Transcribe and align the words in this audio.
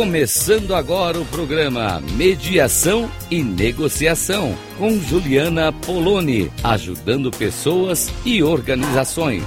Começando 0.00 0.74
agora 0.74 1.20
o 1.20 1.26
programa 1.26 2.00
Mediação 2.16 3.06
e 3.30 3.44
Negociação 3.44 4.56
com 4.78 4.92
Juliana 4.92 5.70
Poloni, 5.74 6.50
ajudando 6.64 7.30
pessoas 7.30 8.08
e 8.24 8.42
organizações. 8.42 9.44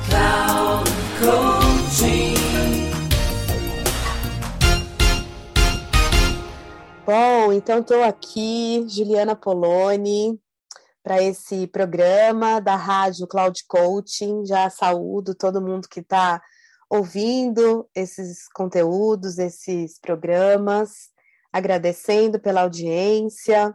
Bom, 7.03 7.51
então 7.51 7.79
estou 7.79 8.03
aqui, 8.03 8.85
Juliana 8.87 9.35
Poloni, 9.35 10.39
para 11.01 11.19
esse 11.19 11.65
programa 11.65 12.59
da 12.59 12.75
Rádio 12.75 13.25
Cloud 13.25 13.59
Coaching. 13.67 14.45
Já 14.45 14.69
saúdo 14.69 15.33
todo 15.33 15.59
mundo 15.59 15.89
que 15.89 16.01
está 16.01 16.39
ouvindo 16.93 17.89
esses 17.95 18.47
conteúdos, 18.49 19.39
esses 19.39 19.97
programas, 19.99 21.09
agradecendo 21.51 22.39
pela 22.39 22.61
audiência. 22.61 23.73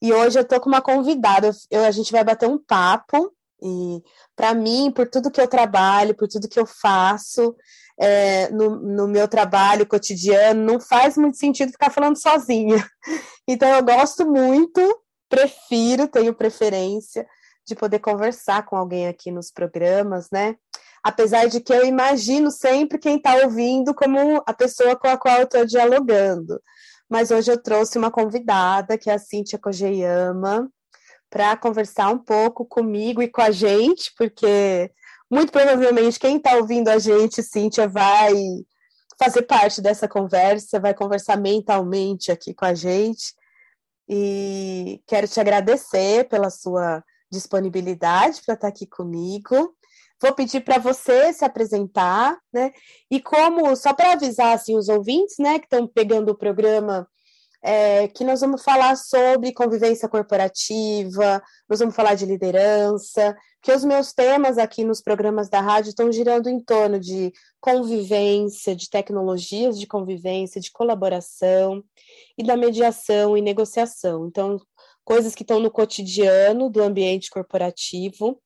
E 0.00 0.12
hoje 0.12 0.38
eu 0.38 0.42
estou 0.42 0.60
com 0.60 0.68
uma 0.68 0.80
convidada, 0.80 1.50
eu, 1.68 1.84
a 1.84 1.90
gente 1.90 2.12
vai 2.12 2.22
bater 2.22 2.48
um 2.48 2.56
papo, 2.56 3.34
e 3.60 4.00
para 4.36 4.54
mim, 4.54 4.92
por 4.92 5.08
tudo 5.08 5.30
que 5.30 5.40
eu 5.40 5.48
trabalho, 5.48 6.14
por 6.14 6.28
tudo 6.28 6.48
que 6.48 6.60
eu 6.60 6.66
faço, 6.66 7.56
é, 7.98 8.48
no, 8.50 8.76
no, 8.76 9.08
meu 9.08 9.26
trabalho 9.26 9.84
cotidiano, 9.84 10.62
não 10.62 10.78
faz 10.78 11.16
muito 11.16 11.38
sentido 11.38 11.72
ficar 11.72 11.90
falando 11.90 12.16
sozinha. 12.16 12.76
Então, 13.48 13.68
eu 13.68 13.80
gosto 13.80 14.26
muito, 14.26 14.80
prefiro, 15.28 16.08
tenho 16.08 16.34
preferência 16.34 17.24
de 17.64 17.76
poder 17.76 18.00
conversar 18.00 18.66
com 18.66 18.74
alguém 18.74 19.06
aqui 19.06 19.30
nos 19.30 19.52
programas, 19.52 20.28
né? 20.32 20.56
Apesar 21.06 21.46
de 21.46 21.60
que 21.60 21.72
eu 21.72 21.86
imagino 21.86 22.50
sempre 22.50 22.98
quem 22.98 23.18
está 23.18 23.36
ouvindo 23.36 23.94
como 23.94 24.42
a 24.44 24.52
pessoa 24.52 24.96
com 24.96 25.06
a 25.06 25.16
qual 25.16 25.36
eu 25.36 25.44
estou 25.44 25.64
dialogando. 25.64 26.60
Mas 27.08 27.30
hoje 27.30 27.48
eu 27.48 27.62
trouxe 27.62 27.96
uma 27.96 28.10
convidada, 28.10 28.98
que 28.98 29.08
é 29.08 29.14
a 29.14 29.18
Cíntia 29.18 29.56
Kogeyama, 29.56 30.68
para 31.30 31.56
conversar 31.56 32.08
um 32.08 32.18
pouco 32.18 32.64
comigo 32.64 33.22
e 33.22 33.28
com 33.28 33.40
a 33.40 33.52
gente, 33.52 34.12
porque 34.18 34.90
muito 35.30 35.52
provavelmente 35.52 36.18
quem 36.18 36.38
está 36.38 36.56
ouvindo 36.56 36.88
a 36.88 36.98
gente, 36.98 37.40
Cíntia, 37.40 37.86
vai 37.86 38.34
fazer 39.16 39.42
parte 39.42 39.80
dessa 39.80 40.08
conversa, 40.08 40.80
vai 40.80 40.92
conversar 40.92 41.36
mentalmente 41.36 42.32
aqui 42.32 42.52
com 42.52 42.64
a 42.64 42.74
gente. 42.74 43.32
E 44.08 45.00
quero 45.06 45.28
te 45.28 45.38
agradecer 45.38 46.28
pela 46.28 46.50
sua 46.50 47.00
disponibilidade 47.30 48.42
para 48.44 48.54
estar 48.54 48.66
aqui 48.66 48.88
comigo. 48.88 49.75
Vou 50.20 50.32
pedir 50.32 50.62
para 50.62 50.78
você 50.78 51.32
se 51.32 51.44
apresentar, 51.44 52.38
né? 52.52 52.72
E 53.10 53.20
como, 53.20 53.74
só 53.76 53.92
para 53.92 54.12
avisar 54.12 54.54
assim, 54.54 54.76
os 54.76 54.88
ouvintes, 54.88 55.36
né, 55.38 55.58
que 55.58 55.66
estão 55.66 55.86
pegando 55.86 56.30
o 56.30 56.38
programa, 56.38 57.06
é, 57.62 58.06
que 58.08 58.24
nós 58.24 58.40
vamos 58.40 58.62
falar 58.62 58.96
sobre 58.96 59.52
convivência 59.52 60.08
corporativa, 60.08 61.42
nós 61.68 61.80
vamos 61.80 61.96
falar 61.96 62.14
de 62.14 62.24
liderança, 62.24 63.36
que 63.60 63.72
os 63.72 63.84
meus 63.84 64.12
temas 64.12 64.56
aqui 64.56 64.84
nos 64.84 65.02
programas 65.02 65.48
da 65.48 65.60
rádio 65.60 65.88
estão 65.90 66.12
girando 66.12 66.48
em 66.48 66.60
torno 66.60 67.00
de 67.00 67.32
convivência, 67.60 68.76
de 68.76 68.88
tecnologias 68.88 69.78
de 69.78 69.86
convivência, 69.86 70.60
de 70.60 70.70
colaboração 70.70 71.82
e 72.38 72.44
da 72.44 72.56
mediação 72.56 73.36
e 73.36 73.42
negociação. 73.42 74.28
Então, 74.28 74.60
coisas 75.04 75.34
que 75.34 75.42
estão 75.42 75.58
no 75.58 75.70
cotidiano 75.70 76.70
do 76.70 76.80
ambiente 76.82 77.28
corporativo 77.28 78.40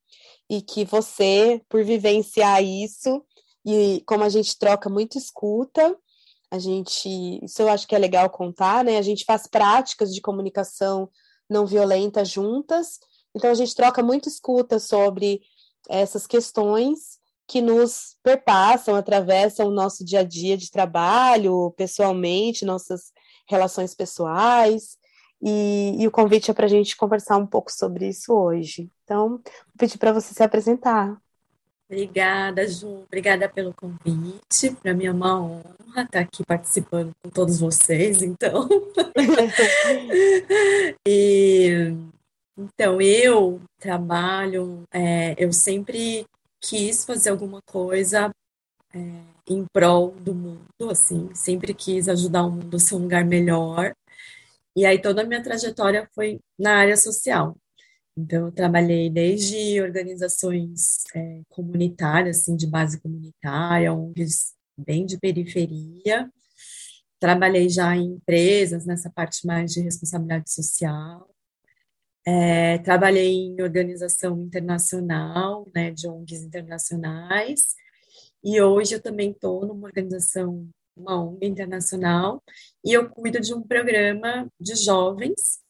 e 0.51 0.61
que 0.61 0.84
você, 0.84 1.62
por 1.69 1.84
vivenciar 1.84 2.61
isso, 2.61 3.25
e 3.65 4.03
como 4.05 4.25
a 4.25 4.29
gente 4.29 4.59
troca 4.59 4.91
muito 4.91 5.17
escuta, 5.17 5.97
a 6.51 6.59
gente, 6.59 7.09
isso 7.45 7.62
eu 7.62 7.69
acho 7.69 7.87
que 7.87 7.95
é 7.95 7.98
legal 7.98 8.29
contar, 8.29 8.83
né? 8.83 8.98
A 8.98 9.02
gente 9.02 9.24
faz 9.24 9.47
práticas 9.47 10.13
de 10.13 10.20
comunicação 10.20 11.08
não 11.48 11.64
violenta 11.64 12.24
juntas, 12.24 12.98
então 13.33 13.48
a 13.48 13.55
gente 13.55 13.77
troca 13.77 14.02
muito 14.02 14.29
escuta 14.29 14.80
sobre 14.80 15.41
essas 15.89 16.27
questões 16.27 17.20
que 17.47 17.63
nos 17.63 18.17
perpassam, 18.20 18.97
atravessam 18.97 19.69
o 19.69 19.73
nosso 19.73 20.05
dia 20.05 20.20
a 20.20 20.24
dia 20.24 20.57
de 20.57 20.69
trabalho, 20.69 21.73
pessoalmente, 21.77 22.64
nossas 22.64 23.13
relações 23.48 23.95
pessoais. 23.95 24.98
E, 25.42 25.96
e 25.98 26.06
o 26.06 26.11
convite 26.11 26.51
é 26.51 26.55
para 26.55 26.67
a 26.67 26.68
gente 26.68 26.96
conversar 26.96 27.36
um 27.36 27.46
pouco 27.46 27.73
sobre 27.73 28.08
isso 28.08 28.33
hoje. 28.33 28.90
Então, 29.05 29.28
vou 29.28 29.42
pedir 29.78 29.98
para 29.98 30.12
você 30.12 30.34
se 30.34 30.42
apresentar. 30.42 31.20
Obrigada, 31.90 32.67
Ju. 32.68 33.02
Obrigada 33.06 33.48
pelo 33.48 33.74
convite. 33.74 34.70
Para 34.80 34.95
mim 34.95 35.06
é 35.06 35.12
uma 35.12 35.40
honra 35.40 36.05
estar 36.05 36.20
aqui 36.20 36.45
participando 36.46 37.11
com 37.20 37.30
todos 37.30 37.58
vocês, 37.58 38.23
então. 38.23 38.68
e, 41.05 41.92
então, 42.56 43.00
eu 43.00 43.61
trabalho, 43.79 44.84
é, 44.92 45.34
eu 45.36 45.52
sempre 45.52 46.24
quis 46.61 47.05
fazer 47.05 47.30
alguma 47.30 47.61
coisa 47.62 48.30
é, 48.95 49.00
em 49.48 49.64
prol 49.73 50.12
do 50.12 50.33
mundo, 50.33 50.90
assim, 50.90 51.29
sempre 51.34 51.74
quis 51.74 52.08
ajudar 52.08 52.45
o 52.45 52.50
mundo 52.50 52.77
a 52.77 52.79
ser 52.79 52.95
um 52.95 52.98
lugar 52.98 53.24
melhor. 53.24 53.92
E 54.77 54.86
aí 54.86 55.01
toda 55.01 55.23
a 55.23 55.27
minha 55.27 55.42
trajetória 55.42 56.08
foi 56.14 56.41
na 56.58 56.77
área 56.77 56.97
social. 56.97 57.57
Então, 58.17 58.47
eu 58.47 58.53
trabalhei 58.53 59.08
desde 59.08 59.81
organizações 59.81 61.05
é, 61.14 61.41
comunitárias, 61.48 62.41
assim, 62.41 62.57
de 62.57 62.67
base 62.67 63.01
comunitária, 63.01 63.92
ONGs 63.92 64.55
bem 64.77 65.07
de 65.07 65.19
periferia. 65.19 66.30
Trabalhei 67.19 67.69
já 67.69 67.97
em 67.97 68.14
empresas, 68.14 68.85
nessa 68.85 69.11
parte 69.11 69.47
mais 69.47 69.73
de 69.73 69.80
responsabilidade 69.80 70.53
social. 70.53 71.29
É, 72.27 72.79
trabalhei 72.79 73.33
em 73.33 73.63
organização 73.63 74.41
internacional, 74.41 75.67
né, 75.75 75.91
de 75.91 76.07
ONGs 76.09 76.42
internacionais. 76.42 77.75
E 78.42 78.61
hoje 78.61 78.95
eu 78.95 79.03
também 79.03 79.30
estou 79.30 79.67
numa 79.67 79.86
organização 79.86 80.69
uma 80.96 81.23
ONG 81.23 81.46
internacional, 81.46 82.42
e 82.84 82.92
eu 82.92 83.08
cuido 83.08 83.40
de 83.40 83.55
um 83.55 83.62
programa 83.62 84.48
de 84.61 84.74
jovens. 84.74 85.61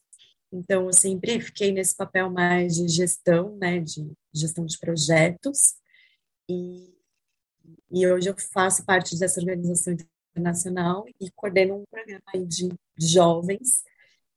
Então, 0.53 0.87
eu 0.87 0.93
sempre 0.93 1.41
fiquei 1.41 1.73
nesse 1.73 1.97
papel 1.97 2.31
mais 2.31 2.75
de 2.75 2.89
gestão, 2.89 3.57
né, 3.57 3.79
de 3.79 4.11
gestão 4.35 4.67
de 4.67 4.79
projetos, 4.79 5.75
e, 6.49 6.93
e 7.91 8.07
hoje 8.07 8.29
eu 8.29 8.35
faço 8.53 8.85
parte 8.85 9.19
dessa 9.19 9.41
organização 9.41 9.95
internacional 10.35 11.07
e 11.21 11.31
coordeno 11.31 11.77
um 11.77 11.85
programa 11.91 12.47
de, 12.47 12.69
de 12.97 13.07
jovens 13.07 13.85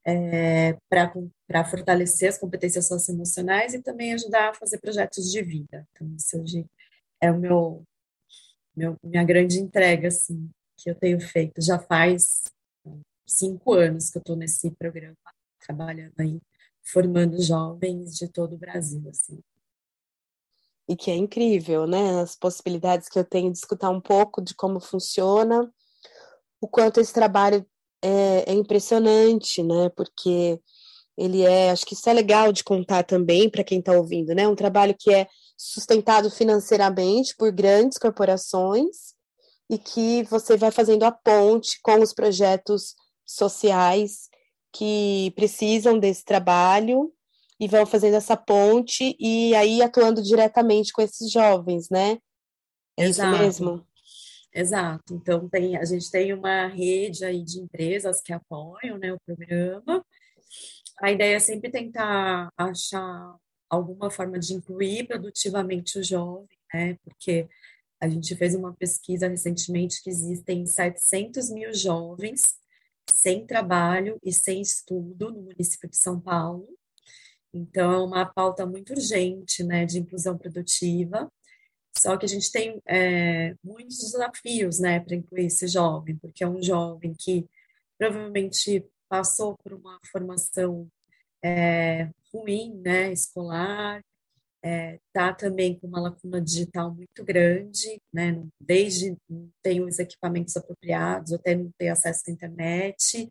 é, 0.06 0.76
para 0.88 1.64
fortalecer 1.64 2.28
as 2.28 2.38
competências 2.38 2.86
socioemocionais 2.86 3.74
e 3.74 3.82
também 3.82 4.12
ajudar 4.12 4.50
a 4.50 4.54
fazer 4.54 4.78
projetos 4.78 5.30
de 5.30 5.42
vida. 5.42 5.86
Então, 5.92 6.14
isso 6.16 6.40
hoje 6.40 6.66
é 7.20 7.30
o 7.30 7.38
meu, 7.38 7.82
meu 8.76 8.96
minha 9.02 9.24
grande 9.24 9.58
entrega, 9.58 10.08
assim, 10.08 10.50
que 10.84 10.90
eu 10.90 10.94
tenho 10.94 11.18
feito. 11.18 11.62
Já 11.62 11.78
faz 11.78 12.42
cinco 13.26 13.72
anos 13.72 14.10
que 14.10 14.18
eu 14.18 14.20
estou 14.20 14.36
nesse 14.36 14.70
programa, 14.72 15.16
trabalhando 15.58 16.12
aí, 16.20 16.38
formando 16.82 17.42
jovens 17.42 18.14
de 18.16 18.28
todo 18.28 18.54
o 18.54 18.58
Brasil, 18.58 19.02
assim. 19.08 19.40
E 20.86 20.94
que 20.94 21.10
é 21.10 21.16
incrível, 21.16 21.86
né? 21.86 22.20
As 22.20 22.36
possibilidades 22.36 23.08
que 23.08 23.18
eu 23.18 23.24
tenho 23.24 23.50
de 23.50 23.56
escutar 23.56 23.88
um 23.88 24.00
pouco 24.00 24.42
de 24.42 24.54
como 24.54 24.78
funciona, 24.78 25.72
o 26.60 26.68
quanto 26.68 27.00
esse 27.00 27.14
trabalho 27.14 27.66
é, 28.02 28.50
é 28.50 28.52
impressionante, 28.52 29.62
né? 29.62 29.88
Porque 29.96 30.60
ele 31.16 31.40
é, 31.40 31.70
acho 31.70 31.86
que 31.86 31.94
isso 31.94 32.10
é 32.10 32.12
legal 32.12 32.52
de 32.52 32.62
contar 32.62 33.04
também 33.04 33.48
para 33.48 33.64
quem 33.64 33.78
está 33.78 33.92
ouvindo, 33.92 34.34
né? 34.34 34.46
Um 34.46 34.54
trabalho 34.54 34.94
que 34.98 35.10
é 35.14 35.26
sustentado 35.56 36.30
financeiramente 36.30 37.34
por 37.34 37.50
grandes 37.50 37.96
corporações 37.96 39.13
e 39.70 39.78
que 39.78 40.22
você 40.24 40.56
vai 40.56 40.70
fazendo 40.70 41.04
a 41.04 41.12
ponte 41.12 41.78
com 41.82 42.00
os 42.00 42.12
projetos 42.12 42.94
sociais 43.24 44.28
que 44.72 45.32
precisam 45.36 45.98
desse 45.98 46.24
trabalho 46.24 47.12
e 47.58 47.68
vão 47.68 47.86
fazendo 47.86 48.14
essa 48.14 48.36
ponte 48.36 49.16
e 49.18 49.54
aí 49.54 49.80
atuando 49.80 50.22
diretamente 50.22 50.92
com 50.92 51.00
esses 51.00 51.30
jovens, 51.30 51.88
né? 51.90 52.18
É 52.96 53.06
Exato. 53.06 53.34
isso 53.34 53.42
mesmo? 53.42 53.86
Exato. 54.52 55.14
Então 55.14 55.48
tem, 55.48 55.76
a 55.76 55.84
gente 55.84 56.10
tem 56.10 56.32
uma 56.32 56.66
rede 56.66 57.24
aí 57.24 57.42
de 57.42 57.60
empresas 57.60 58.20
que 58.20 58.32
apoiam, 58.32 58.98
né, 58.98 59.12
o 59.12 59.18
programa. 59.24 60.04
A 61.00 61.10
ideia 61.10 61.36
é 61.36 61.40
sempre 61.40 61.70
tentar 61.70 62.50
achar 62.56 63.36
alguma 63.68 64.10
forma 64.10 64.38
de 64.38 64.54
incluir 64.54 65.06
produtivamente 65.06 65.98
o 65.98 66.04
jovem, 66.04 66.56
né? 66.72 66.96
Porque 67.04 67.48
a 68.00 68.08
gente 68.08 68.34
fez 68.36 68.54
uma 68.54 68.74
pesquisa 68.74 69.28
recentemente 69.28 70.02
que 70.02 70.10
existem 70.10 70.66
700 70.66 71.50
mil 71.50 71.72
jovens 71.72 72.42
sem 73.10 73.46
trabalho 73.46 74.18
e 74.22 74.32
sem 74.32 74.60
estudo 74.60 75.30
no 75.30 75.42
município 75.42 75.88
de 75.88 75.96
São 75.96 76.20
Paulo. 76.20 76.68
Então, 77.52 77.92
é 77.92 77.98
uma 77.98 78.26
pauta 78.26 78.66
muito 78.66 78.92
urgente 78.92 79.62
né, 79.62 79.86
de 79.86 79.98
inclusão 79.98 80.36
produtiva. 80.36 81.30
Só 81.96 82.16
que 82.16 82.26
a 82.26 82.28
gente 82.28 82.50
tem 82.50 82.82
é, 82.86 83.54
muitos 83.62 83.98
desafios, 83.98 84.80
né, 84.80 84.98
para 84.98 85.14
incluir 85.14 85.46
esse 85.46 85.68
jovem, 85.68 86.16
porque 86.16 86.42
é 86.42 86.48
um 86.48 86.60
jovem 86.60 87.14
que 87.16 87.48
provavelmente 87.96 88.84
passou 89.08 89.56
por 89.62 89.72
uma 89.72 90.00
formação 90.10 90.88
é, 91.42 92.10
ruim, 92.32 92.80
né, 92.84 93.12
escolar, 93.12 94.02
está 94.64 95.28
é, 95.28 95.34
também 95.34 95.78
com 95.78 95.86
uma 95.86 96.00
lacuna 96.00 96.40
digital 96.40 96.94
muito 96.94 97.22
grande, 97.22 98.00
né, 98.12 98.42
desde 98.58 99.16
não 99.28 99.50
ter 99.62 99.80
os 99.80 99.98
equipamentos 99.98 100.56
apropriados, 100.56 101.32
até 101.32 101.54
não 101.54 101.70
ter 101.78 101.88
acesso 101.88 102.22
à 102.28 102.32
internet, 102.32 103.30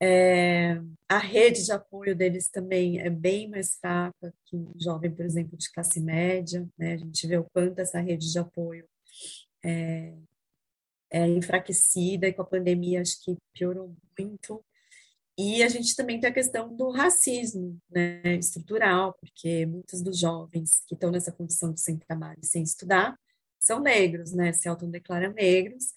é, 0.00 0.78
a 1.08 1.18
rede 1.18 1.64
de 1.64 1.72
apoio 1.72 2.14
deles 2.14 2.50
também 2.50 3.00
é 3.00 3.08
bem 3.08 3.48
mais 3.48 3.76
fraca 3.76 4.34
que 4.44 4.56
um 4.56 4.72
jovem, 4.78 5.10
por 5.10 5.24
exemplo, 5.24 5.56
de 5.56 5.72
classe 5.72 6.00
média. 6.00 6.68
Né? 6.76 6.94
A 6.94 6.96
gente 6.98 7.26
vê 7.26 7.38
o 7.38 7.44
quanto 7.44 7.78
essa 7.78 8.00
rede 8.00 8.30
de 8.30 8.38
apoio 8.38 8.86
é, 9.64 10.14
é 11.10 11.26
enfraquecida 11.28 12.28
e 12.28 12.32
com 12.32 12.42
a 12.42 12.46
pandemia 12.46 13.00
acho 13.00 13.22
que 13.24 13.36
piorou 13.54 13.96
muito. 14.18 14.62
E 15.38 15.62
a 15.62 15.68
gente 15.68 15.94
também 15.94 16.18
tem 16.18 16.30
a 16.30 16.34
questão 16.34 16.74
do 16.74 16.90
racismo 16.90 17.78
né, 17.90 18.36
estrutural, 18.36 19.14
porque 19.20 19.66
muitos 19.66 20.02
dos 20.02 20.18
jovens 20.18 20.70
que 20.86 20.94
estão 20.94 21.10
nessa 21.10 21.30
condição 21.30 21.72
de 21.72 21.80
sem 21.80 21.98
trabalho 21.98 22.38
e 22.42 22.46
sem 22.46 22.62
estudar 22.62 23.18
são 23.58 23.80
negros, 23.80 24.32
né, 24.32 24.52
se 24.52 24.68
autodeclaram 24.68 25.32
negros, 25.32 25.94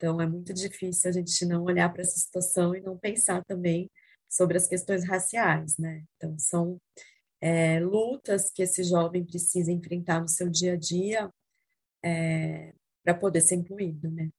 então, 0.00 0.18
é 0.18 0.26
muito 0.26 0.54
difícil 0.54 1.10
a 1.10 1.12
gente 1.12 1.44
não 1.44 1.62
olhar 1.64 1.92
para 1.92 2.00
essa 2.00 2.18
situação 2.18 2.74
e 2.74 2.80
não 2.80 2.96
pensar 2.96 3.44
também 3.44 3.90
sobre 4.30 4.56
as 4.56 4.66
questões 4.66 5.06
raciais, 5.06 5.76
né? 5.76 6.02
Então, 6.16 6.38
são 6.38 6.80
é, 7.38 7.78
lutas 7.80 8.50
que 8.50 8.62
esse 8.62 8.82
jovem 8.82 9.22
precisa 9.22 9.70
enfrentar 9.70 10.22
no 10.22 10.28
seu 10.28 10.48
dia 10.48 10.72
a 10.72 10.76
dia 10.76 11.30
é, 12.02 12.72
para 13.04 13.12
poder 13.14 13.42
ser 13.42 13.56
incluído, 13.56 14.10
né? 14.10 14.30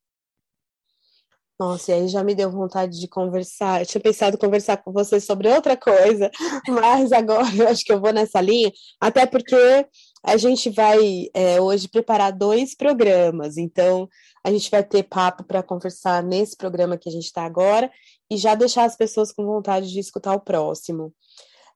Nossa, 1.61 1.91
e 1.91 1.93
aí 1.93 2.07
já 2.07 2.23
me 2.23 2.33
deu 2.33 2.49
vontade 2.49 2.99
de 2.99 3.07
conversar. 3.07 3.81
Eu 3.81 3.85
tinha 3.85 4.01
pensado 4.01 4.35
conversar 4.35 4.77
com 4.77 4.91
você 4.91 5.19
sobre 5.19 5.47
outra 5.47 5.77
coisa, 5.77 6.31
mas 6.67 7.11
agora 7.11 7.55
eu 7.55 7.67
acho 7.67 7.85
que 7.85 7.93
eu 7.93 8.01
vou 8.01 8.11
nessa 8.11 8.41
linha, 8.41 8.71
até 8.99 9.27
porque 9.27 9.85
a 10.23 10.37
gente 10.37 10.71
vai 10.71 11.27
é, 11.35 11.61
hoje 11.61 11.87
preparar 11.87 12.31
dois 12.31 12.75
programas, 12.75 13.57
então 13.57 14.09
a 14.43 14.49
gente 14.49 14.71
vai 14.71 14.83
ter 14.83 15.03
papo 15.03 15.43
para 15.43 15.61
conversar 15.61 16.23
nesse 16.23 16.57
programa 16.57 16.97
que 16.97 17.07
a 17.07 17.11
gente 17.11 17.25
está 17.25 17.45
agora 17.45 17.91
e 18.27 18.37
já 18.37 18.55
deixar 18.55 18.85
as 18.85 18.97
pessoas 18.97 19.31
com 19.31 19.45
vontade 19.45 19.91
de 19.91 19.99
escutar 19.99 20.33
o 20.33 20.41
próximo. 20.41 21.13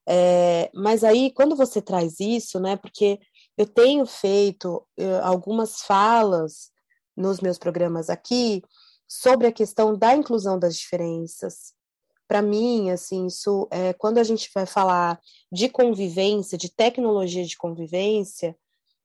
É, 0.10 0.72
mas 0.74 1.04
aí, 1.04 1.32
quando 1.32 1.56
você 1.56 1.80
traz 1.80 2.20
isso, 2.20 2.60
né, 2.60 2.76
porque 2.76 3.20
eu 3.56 3.68
tenho 3.68 4.08
feito 4.08 4.84
eu, 4.98 5.24
algumas 5.24 5.82
falas 5.82 6.72
nos 7.16 7.40
meus 7.40 7.60
programas 7.60 8.10
aqui 8.10 8.64
sobre 9.08 9.48
a 9.48 9.52
questão 9.52 9.98
da 9.98 10.16
inclusão 10.16 10.58
das 10.58 10.78
diferenças. 10.78 11.74
Para 12.28 12.42
mim, 12.42 12.90
assim, 12.90 13.28
isso 13.28 13.68
é 13.72 13.94
quando 13.94 14.18
a 14.18 14.24
gente 14.24 14.50
vai 14.54 14.66
falar 14.66 15.20
de 15.52 15.70
convivência, 15.70 16.58
de 16.58 16.70
tecnologia 16.70 17.46
de 17.46 17.56
convivência, 17.56 18.56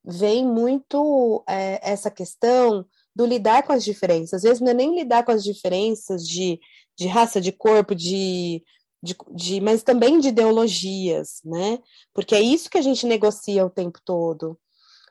vem 0.04 0.46
muito 0.46 1.44
é, 1.46 1.80
essa 1.82 2.10
questão 2.10 2.86
do 3.14 3.26
lidar 3.26 3.62
com 3.64 3.72
as 3.72 3.84
diferenças. 3.84 4.34
Às 4.34 4.42
vezes 4.42 4.60
não 4.60 4.70
é 4.70 4.74
nem 4.74 4.98
lidar 4.98 5.24
com 5.24 5.32
as 5.32 5.44
diferenças 5.44 6.26
de, 6.26 6.58
de 6.96 7.06
raça, 7.06 7.40
de 7.40 7.52
corpo, 7.52 7.94
de, 7.94 8.62
de, 9.02 9.16
de, 9.34 9.60
mas 9.60 9.82
também 9.82 10.18
de 10.18 10.28
ideologias, 10.28 11.40
né? 11.44 11.78
Porque 12.14 12.34
é 12.34 12.40
isso 12.40 12.70
que 12.70 12.78
a 12.78 12.82
gente 12.82 13.06
negocia 13.06 13.66
o 13.66 13.70
tempo 13.70 13.98
todo. 14.04 14.58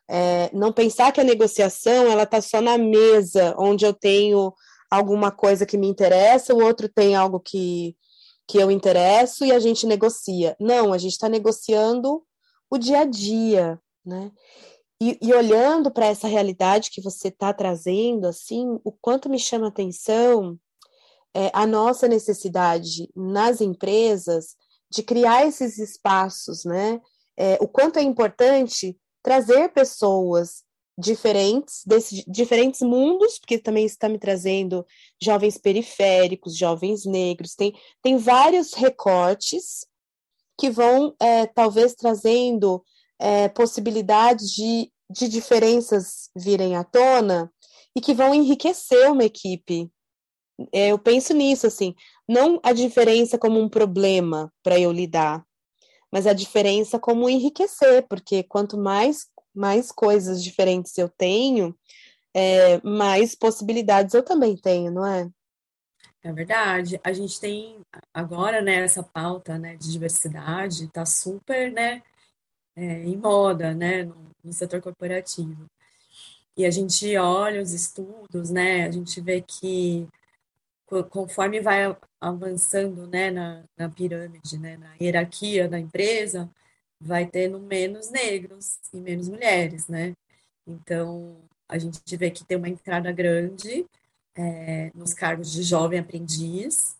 É, 0.07 0.49
não 0.51 0.73
pensar 0.73 1.11
que 1.11 1.21
a 1.21 1.23
negociação 1.23 2.07
ela 2.07 2.23
está 2.23 2.41
só 2.41 2.59
na 2.59 2.79
mesa, 2.79 3.53
onde 3.59 3.85
eu 3.85 3.93
tenho 3.93 4.51
alguma 4.89 5.31
coisa 5.31 5.65
que 5.65 5.77
me 5.77 5.87
interessa, 5.87 6.53
o 6.53 6.63
outro 6.63 6.89
tem 6.89 7.15
algo 7.15 7.39
que, 7.39 7.95
que 8.47 8.57
eu 8.57 8.71
interesso 8.71 9.45
e 9.45 9.51
a 9.51 9.59
gente 9.59 9.85
negocia. 9.85 10.55
Não, 10.59 10.91
a 10.91 10.97
gente 10.97 11.11
está 11.11 11.29
negociando 11.29 12.23
o 12.69 12.77
dia 12.77 13.01
a 13.01 13.05
dia, 13.05 13.79
né? 14.05 14.31
E, 15.01 15.17
e 15.21 15.33
olhando 15.33 15.89
para 15.89 16.07
essa 16.07 16.27
realidade 16.27 16.89
que 16.91 17.01
você 17.01 17.29
está 17.29 17.53
trazendo, 17.53 18.27
assim, 18.27 18.79
o 18.83 18.91
quanto 18.91 19.29
me 19.29 19.39
chama 19.39 19.67
atenção 19.67 20.59
é, 21.33 21.49
a 21.53 21.65
nossa 21.65 22.07
necessidade 22.07 23.09
nas 23.15 23.61
empresas 23.61 24.55
de 24.91 25.03
criar 25.03 25.45
esses 25.45 25.77
espaços, 25.77 26.65
né? 26.65 26.99
É, 27.37 27.57
o 27.61 27.67
quanto 27.67 27.97
é 27.97 28.01
importante 28.01 28.99
trazer 29.23 29.69
pessoas 29.69 30.63
diferentes, 30.99 31.81
desses 31.85 32.25
diferentes 32.27 32.81
mundos, 32.81 33.39
porque 33.39 33.57
também 33.57 33.85
está 33.85 34.09
me 34.09 34.19
trazendo 34.19 34.85
jovens 35.21 35.57
periféricos, 35.57 36.57
jovens 36.57 37.05
negros, 37.05 37.55
tem, 37.55 37.73
tem 38.01 38.17
vários 38.17 38.73
recortes 38.73 39.87
que 40.59 40.69
vão 40.69 41.15
é, 41.19 41.45
talvez 41.45 41.95
trazendo 41.95 42.83
é, 43.17 43.47
possibilidades 43.47 44.51
de, 44.51 44.91
de 45.09 45.29
diferenças 45.29 46.29
virem 46.35 46.75
à 46.75 46.83
tona 46.83 47.51
e 47.95 48.01
que 48.01 48.13
vão 48.13 48.35
enriquecer 48.35 49.09
uma 49.09 49.23
equipe. 49.23 49.89
É, 50.73 50.89
eu 50.89 50.99
penso 50.99 51.33
nisso, 51.33 51.65
assim, 51.65 51.95
não 52.27 52.59
a 52.61 52.73
diferença 52.73 53.37
como 53.37 53.57
um 53.57 53.69
problema 53.69 54.51
para 54.61 54.77
eu 54.77 54.91
lidar, 54.91 55.45
mas 56.11 56.27
a 56.27 56.33
diferença 56.33 56.99
como 56.99 57.29
enriquecer, 57.29 58.05
porque 58.09 58.43
quanto 58.43 58.77
mais 58.77 59.27
mais 59.53 59.91
coisas 59.91 60.43
diferentes 60.43 60.97
eu 60.97 61.09
tenho, 61.09 61.75
é, 62.33 62.81
mais 62.81 63.35
possibilidades 63.35 64.13
eu 64.13 64.23
também 64.23 64.55
tenho, 64.55 64.91
não 64.91 65.05
é? 65.05 65.29
É 66.21 66.33
verdade. 66.33 66.99
A 67.03 67.13
gente 67.13 67.39
tem 67.39 67.79
agora, 68.13 68.61
né, 68.61 68.75
essa 68.83 69.01
pauta, 69.01 69.57
né, 69.57 69.75
de 69.77 69.91
diversidade, 69.91 70.85
está 70.85 71.05
super, 71.05 71.71
né, 71.71 72.03
é, 72.75 73.03
em 73.03 73.17
moda, 73.17 73.73
né, 73.73 74.03
no, 74.03 74.31
no, 74.43 74.53
setor 74.53 74.81
corporativo. 74.81 75.65
E 76.57 76.65
a 76.65 76.71
gente 76.71 77.15
olha 77.17 77.61
os 77.61 77.71
estudos, 77.73 78.49
né, 78.49 78.85
a 78.85 78.91
gente 78.91 79.21
vê 79.21 79.41
que 79.41 80.07
conforme 81.09 81.61
vai 81.61 81.95
avançando, 82.19 83.07
né, 83.07 83.31
na, 83.31 83.63
na 83.77 83.89
pirâmide, 83.89 84.57
né, 84.57 84.75
na 84.77 84.95
hierarquia 84.99 85.69
da 85.69 85.79
empresa, 85.79 86.49
vai 86.99 87.25
tendo 87.25 87.59
menos 87.59 88.09
negros 88.09 88.79
e 88.93 88.97
menos 88.97 89.29
mulheres, 89.29 89.87
né? 89.87 90.13
Então, 90.67 91.37
a 91.67 91.77
gente 91.77 92.17
vê 92.17 92.29
que 92.29 92.43
tem 92.43 92.57
uma 92.57 92.69
entrada 92.69 93.11
grande 93.11 93.85
é, 94.35 94.91
nos 94.93 95.13
cargos 95.13 95.51
de 95.51 95.63
jovem 95.63 95.99
aprendiz, 95.99 96.97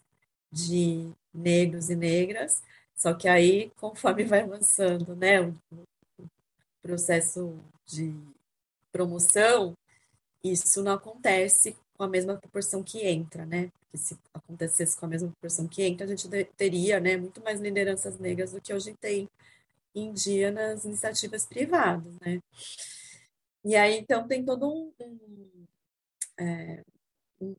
de 0.52 1.10
negros 1.34 1.90
e 1.90 1.96
negras, 1.96 2.62
só 2.96 3.14
que 3.14 3.28
aí, 3.28 3.72
conforme 3.78 4.24
vai 4.26 4.42
avançando, 4.42 5.16
né, 5.16 5.42
o, 5.42 5.56
o 6.20 6.28
processo 6.82 7.58
de 7.86 8.14
promoção, 8.92 9.74
isso 10.44 10.84
não 10.84 10.94
acontece 10.94 11.78
com 11.98 12.04
a 12.04 12.08
mesma 12.08 12.36
proporção 12.38 12.84
que 12.84 13.06
entra, 13.06 13.46
né? 13.46 13.72
Porque 13.80 13.98
se 13.98 14.18
acontecesse 14.34 14.98
com 14.98 15.06
a 15.06 15.10
mesma 15.10 15.30
proporção 15.30 15.68
que 15.68 15.84
entra, 15.84 16.06
a 16.06 16.10
gente 16.10 16.28
teria, 16.58 17.00
né, 17.00 17.18
muito 17.18 17.42
mais 17.42 17.60
lideranças 17.60 18.18
negras 18.18 18.52
do 18.52 18.62
que 18.62 18.74
hoje 18.74 18.94
tem 19.00 19.30
em 19.94 20.14
dia 20.14 20.52
nas 20.52 20.86
iniciativas 20.86 21.46
privadas, 21.46 22.18
né? 22.20 22.42
E 23.64 23.76
aí, 23.76 23.98
então, 23.98 24.28
tem 24.28 24.46
todo 24.46 24.68
um, 24.68 24.94
um, 25.00 25.68
é, 26.40 26.84
um 27.42 27.56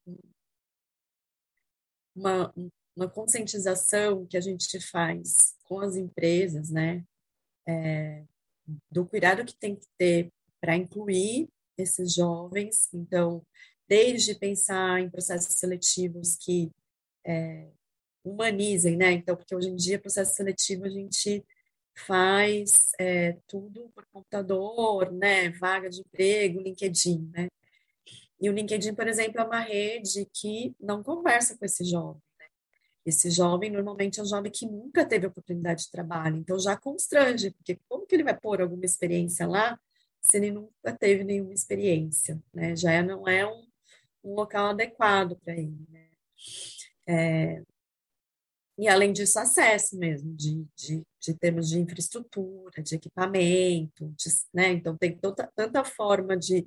uma, 2.15 2.53
uma 2.97 3.09
conscientização 3.09 4.27
que 4.27 4.37
a 4.37 4.41
gente 4.41 4.81
faz 4.81 5.57
com 5.65 5.81
as 5.81 5.97
empresas, 5.97 6.71
né? 6.71 7.05
É, 7.67 8.25
do 8.91 9.07
cuidado 9.07 9.45
que 9.45 9.57
tem 9.57 9.77
que 9.77 9.87
ter 9.99 10.33
para 10.61 10.77
incluir 10.77 11.49
esses 11.77 12.15
jovens. 12.15 12.89
Então, 12.93 13.43
desde 13.89 14.35
pensar 14.35 15.01
em 15.01 15.11
processos 15.11 15.57
seletivos 15.57 16.37
que 16.37 16.71
é, 17.25 17.69
humanizem, 18.25 18.97
né? 18.97 19.13
Então, 19.13 19.37
porque 19.37 19.55
hoje 19.55 19.69
em 19.69 19.77
dia, 19.77 19.99
processo 19.99 20.35
seletivo, 20.35 20.85
a 20.85 20.91
gente 20.91 21.45
faz 21.95 22.93
é, 22.99 23.37
tudo 23.47 23.91
por 23.95 24.07
computador, 24.07 25.13
né? 25.13 25.51
Vaga 25.51 25.89
de 25.91 26.01
emprego, 26.01 26.61
LinkedIn, 26.61 27.31
né? 27.33 27.49
E 28.41 28.49
o 28.49 28.53
LinkedIn, 28.53 28.95
por 28.95 29.07
exemplo, 29.07 29.41
é 29.41 29.45
uma 29.45 29.61
rede 29.61 30.27
que 30.33 30.75
não 30.81 31.03
conversa 31.03 31.59
com 31.59 31.65
esse 31.65 31.85
jovem. 31.85 32.23
Né? 32.39 32.47
Esse 33.05 33.31
jovem 33.31 33.71
normalmente 33.71 34.19
é 34.19 34.23
um 34.23 34.27
jovem 34.27 34.51
que 34.51 34.67
nunca 34.67 35.05
teve 35.05 35.27
oportunidade 35.27 35.85
de 35.85 35.91
trabalho, 35.91 36.37
então 36.37 36.59
já 36.59 36.77
constrange, 36.77 37.51
porque 37.51 37.79
como 37.89 38.07
que 38.07 38.15
ele 38.15 38.25
vai 38.25 38.39
pôr 38.39 38.63
alguma 38.63 38.85
experiência 38.85 39.47
lá 39.47 39.79
se 40.21 40.37
ele 40.37 40.51
nunca 40.51 40.93
teve 40.99 41.25
nenhuma 41.25 41.55
experiência, 41.55 42.43
né? 42.53 42.77
Já 42.77 43.03
não 43.03 43.29
é 43.29 43.47
um, 43.47 43.67
um 44.25 44.35
local 44.35 44.69
adequado 44.69 45.37
para 45.37 45.55
ele, 45.55 45.87
né? 45.89 46.07
É, 47.07 47.63
e 48.79 48.89
além 48.89 49.13
disso, 49.13 49.39
acesso 49.39 49.99
mesmo, 49.99 50.35
de, 50.35 50.67
de 50.75 51.03
de 51.21 51.35
termos 51.35 51.69
de 51.69 51.79
infraestrutura, 51.79 52.83
de 52.83 52.95
equipamento, 52.95 54.09
de, 54.17 54.31
né? 54.55 54.71
Então 54.71 54.97
tem 54.97 55.17
tanta, 55.17 55.51
tanta 55.55 55.85
forma 55.85 56.37
de 56.37 56.67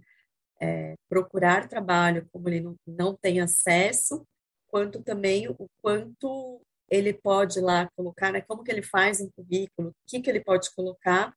é, 0.61 0.95
procurar 1.09 1.67
trabalho 1.67 2.27
como 2.31 2.47
ele 2.49 2.61
não, 2.61 2.75
não 2.85 3.15
tem 3.15 3.41
acesso, 3.41 4.25
quanto 4.67 5.03
também 5.03 5.47
o 5.49 5.67
quanto 5.81 6.61
ele 6.89 7.13
pode 7.13 7.59
lá 7.59 7.89
colocar, 7.95 8.31
né? 8.31 8.41
Como 8.41 8.63
que 8.63 8.71
ele 8.71 8.83
faz 8.83 9.19
um 9.19 9.29
currículo, 9.31 9.89
o 9.89 9.95
que 10.07 10.21
que 10.21 10.29
ele 10.29 10.41
pode 10.41 10.73
colocar 10.75 11.33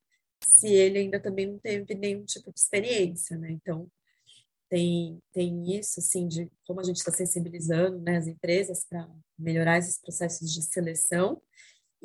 se 0.58 0.68
ele 0.68 0.98
ainda 0.98 1.18
também 1.18 1.46
não 1.46 1.58
teve 1.58 1.94
nenhum 1.94 2.24
tipo 2.24 2.52
de 2.52 2.60
experiência, 2.60 3.38
né? 3.38 3.50
Então 3.50 3.88
tem 4.68 5.18
tem 5.32 5.78
isso 5.78 6.00
assim 6.00 6.26
de 6.28 6.50
como 6.66 6.80
a 6.80 6.84
gente 6.84 6.96
está 6.96 7.12
sensibilizando 7.12 7.98
né, 8.00 8.16
as 8.16 8.26
empresas 8.26 8.84
para 8.84 9.08
melhorar 9.38 9.78
esses 9.78 9.98
processos 10.00 10.52
de 10.52 10.62
seleção 10.62 11.40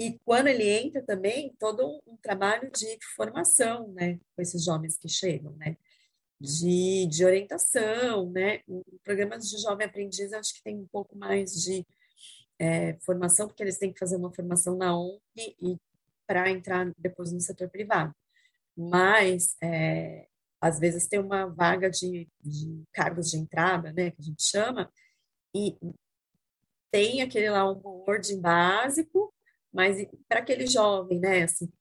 e 0.05 0.19
quando 0.25 0.47
ele 0.47 0.67
entra 0.67 1.01
também 1.03 1.53
todo 1.59 1.85
um, 1.85 2.13
um 2.13 2.17
trabalho 2.17 2.71
de 2.71 2.97
formação 3.15 3.87
né 3.93 4.19
com 4.35 4.41
esses 4.41 4.63
jovens 4.63 4.97
que 4.97 5.09
chegam 5.09 5.53
né 5.53 5.77
de, 6.39 7.05
de 7.07 7.25
orientação 7.25 8.29
né. 8.31 8.61
Programas 9.03 9.49
de 9.49 9.61
jovem 9.61 9.85
aprendiz 9.85 10.33
acho 10.33 10.53
que 10.55 10.63
tem 10.63 10.77
um 10.77 10.87
pouco 10.87 11.17
mais 11.17 11.51
de 11.51 11.85
é, 12.57 12.93
formação 13.01 13.47
porque 13.47 13.63
eles 13.63 13.79
têm 13.79 13.91
que 13.91 13.99
fazer 13.99 14.15
uma 14.15 14.31
formação 14.31 14.77
na 14.77 14.95
ONG 14.95 15.19
e 15.37 15.77
para 16.27 16.49
entrar 16.49 16.89
depois 16.97 17.31
no 17.31 17.41
setor 17.41 17.69
privado. 17.69 18.13
Mas 18.77 19.57
é, 19.61 20.27
às 20.61 20.79
vezes 20.79 21.07
tem 21.07 21.19
uma 21.19 21.47
vaga 21.47 21.89
de, 21.89 22.29
de 22.39 22.83
cargos 22.93 23.31
de 23.31 23.37
entrada, 23.37 23.91
né, 23.91 24.11
que 24.11 24.21
a 24.21 24.23
gente 24.23 24.43
chama, 24.43 24.89
e 25.53 25.75
tem 26.91 27.21
aquele 27.21 27.49
lá 27.49 27.69
um 27.69 27.75
onboarding 27.75 28.39
básico, 28.39 29.33
mas 29.73 30.05
para 30.27 30.39
aquele 30.39 30.67
jovem, 30.67 31.19
né, 31.19 31.43
assim, 31.43 31.71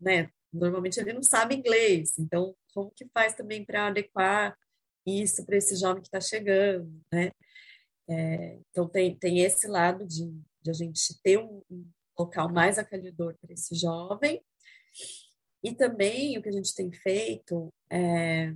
né, 0.00 0.30
normalmente 0.52 1.00
ele 1.00 1.12
não 1.12 1.22
sabe 1.22 1.56
inglês, 1.56 2.18
então 2.18 2.54
como 2.74 2.90
que 2.90 3.08
faz 3.12 3.34
também 3.34 3.64
para 3.64 3.88
adequar 3.88 4.56
isso 5.06 5.44
para 5.44 5.56
esse 5.56 5.76
jovem 5.76 6.02
que 6.02 6.08
está 6.08 6.20
chegando, 6.20 6.88
né? 7.12 7.32
É, 8.08 8.58
então 8.70 8.88
tem, 8.88 9.16
tem 9.16 9.40
esse 9.40 9.66
lado 9.66 10.06
de, 10.06 10.30
de 10.60 10.70
a 10.70 10.72
gente 10.72 11.20
ter 11.22 11.38
um, 11.38 11.62
um 11.70 11.88
local 12.18 12.52
mais 12.52 12.78
acolhedor 12.78 13.36
para 13.40 13.52
esse 13.52 13.74
jovem 13.74 14.42
e 15.62 15.72
também 15.72 16.36
o 16.36 16.42
que 16.42 16.48
a 16.48 16.52
gente 16.52 16.74
tem 16.74 16.92
feito 16.92 17.72
é, 17.90 18.52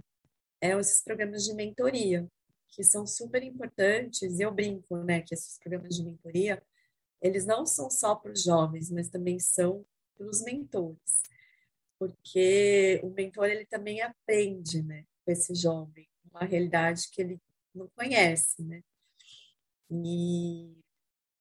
é 0.61 0.79
esses 0.79 1.03
programas 1.03 1.45
de 1.45 1.55
mentoria, 1.55 2.27
que 2.69 2.83
são 2.83 3.07
super 3.07 3.43
importantes, 3.43 4.39
e 4.39 4.43
eu 4.43 4.53
brinco, 4.53 4.97
né, 4.99 5.23
que 5.23 5.33
esses 5.33 5.59
programas 5.59 5.95
de 5.95 6.05
mentoria, 6.05 6.63
eles 7.21 7.47
não 7.47 7.67
são 7.67 7.91
só 7.91 8.15
para 8.15 8.33
os 8.33 8.43
jovens, 8.43 8.91
mas 8.91 9.09
também 9.09 9.39
são 9.39 9.85
para 10.17 10.27
os 10.27 10.43
mentores, 10.43 11.23
porque 11.99 13.01
o 13.03 13.11
mentor, 13.11 13.47
ele 13.47 13.67
também 13.67 14.01
aprende, 14.01 14.83
né, 14.83 15.05
com 15.25 15.33
esse 15.33 15.55
jovem, 15.55 16.09
uma 16.31 16.45
realidade 16.45 17.09
que 17.11 17.23
ele 17.23 17.41
não 17.75 17.89
conhece, 17.89 18.63
né, 18.63 18.83
e 19.91 20.77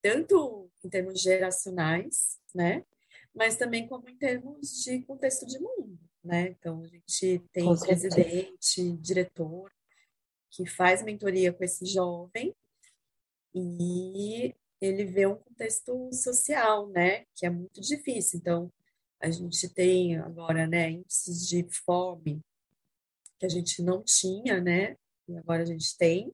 tanto 0.02 0.70
em 0.84 0.90
termos 0.90 1.22
geracionais, 1.22 2.40
né, 2.54 2.86
mas 3.34 3.58
também 3.58 3.88
como 3.88 4.10
em 4.10 4.18
termos 4.18 4.84
de 4.84 5.02
contexto 5.02 5.46
de 5.46 5.60
mundo, 5.60 6.00
né? 6.24 6.50
Então, 6.50 6.82
a 6.82 6.88
gente 6.88 7.40
tem 7.52 7.68
um 7.70 7.78
presidente, 7.78 8.94
diretor, 8.94 9.72
que 10.50 10.66
faz 10.66 11.04
mentoria 11.04 11.52
com 11.52 11.64
esse 11.64 11.86
jovem 11.86 12.56
e 13.54 14.56
ele 14.86 15.06
vê 15.06 15.26
um 15.26 15.36
contexto 15.36 16.10
social, 16.14 16.88
né? 16.90 17.26
Que 17.36 17.46
é 17.46 17.50
muito 17.50 17.82
difícil. 17.82 18.40
Então, 18.40 18.72
a 19.20 19.30
gente 19.30 19.70
tem 19.70 20.18
agora, 20.18 20.68
né, 20.68 20.92
índices 20.92 21.48
de 21.48 21.66
fome 21.86 22.42
que 23.40 23.46
a 23.46 23.50
gente 23.50 23.82
não 23.82 24.04
tinha, 24.04 24.62
né? 24.62 24.96
E 25.28 25.38
agora 25.38 25.64
a 25.64 25.66
gente 25.66 25.98
tem. 25.98 26.32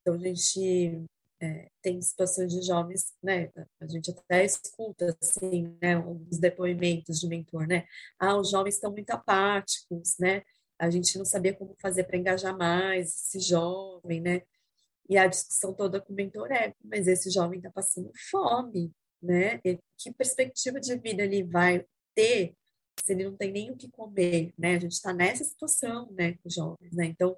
Então, 0.00 0.14
a 0.14 0.18
gente 0.18 1.04
é, 1.40 1.70
tem 1.82 2.00
situações 2.02 2.52
de 2.52 2.62
jovens, 2.62 3.14
né? 3.22 3.50
A 3.80 3.86
gente 3.86 4.10
até 4.10 4.44
escuta 4.44 5.16
assim, 5.20 5.76
né? 5.80 5.98
Os 5.98 6.38
depoimentos 6.38 7.20
de 7.20 7.28
mentor, 7.28 7.66
né? 7.66 7.86
Ah, 8.18 8.36
os 8.36 8.50
jovens 8.50 8.74
estão 8.74 8.90
muito 8.90 9.10
apáticos, 9.10 10.16
né? 10.18 10.42
A 10.78 10.90
gente 10.90 11.16
não 11.18 11.24
sabia 11.24 11.54
como 11.54 11.74
fazer 11.80 12.04
para 12.04 12.16
engajar 12.16 12.56
mais 12.56 13.08
esse 13.08 13.40
jovem, 13.40 14.20
né? 14.20 14.42
E 15.08 15.16
a 15.16 15.26
discussão 15.26 15.72
toda 15.72 16.00
com 16.00 16.12
o 16.12 16.16
mentor 16.16 16.52
é, 16.52 16.74
mas 16.84 17.06
esse 17.08 17.30
jovem 17.30 17.58
está 17.58 17.70
passando 17.70 18.10
fome, 18.30 18.92
né? 19.22 19.60
E 19.64 19.78
que 19.96 20.12
perspectiva 20.12 20.80
de 20.80 20.96
vida 20.98 21.24
ele 21.24 21.44
vai 21.44 21.84
ter 22.14 22.54
se 23.04 23.12
ele 23.12 23.24
não 23.24 23.36
tem 23.36 23.52
nem 23.52 23.70
o 23.70 23.76
que 23.76 23.90
comer, 23.90 24.52
né? 24.58 24.76
A 24.76 24.80
gente 24.80 24.92
está 24.92 25.12
nessa 25.12 25.44
situação, 25.44 26.10
né, 26.12 26.32
com 26.34 26.48
os 26.48 26.54
jovens, 26.54 26.92
né? 26.92 27.06
Então, 27.06 27.36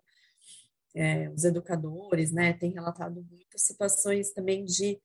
é, 0.95 1.31
os 1.31 1.45
educadores, 1.45 2.33
né, 2.33 2.53
têm 2.55 2.73
relatado 2.73 3.25
muitas 3.31 3.63
situações 3.63 4.33
também 4.33 4.65
de 4.65 5.01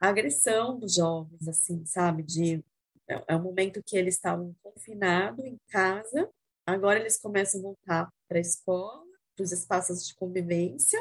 agressão 0.00 0.78
dos 0.78 0.94
jovens, 0.94 1.46
assim, 1.46 1.84
sabe? 1.86 2.22
De 2.22 2.64
é, 3.08 3.24
é 3.28 3.36
um 3.36 3.42
momento 3.42 3.82
que 3.84 3.96
eles 3.96 4.14
estavam 4.14 4.54
confinados 4.62 5.44
em 5.44 5.58
casa, 5.68 6.30
agora 6.66 6.98
eles 6.98 7.18
começam 7.18 7.60
a 7.60 7.62
voltar 7.62 8.12
para 8.28 8.38
a 8.38 8.40
escola, 8.40 9.04
para 9.36 9.44
os 9.44 9.52
espaços 9.52 10.06
de 10.06 10.14
convivência, 10.14 10.98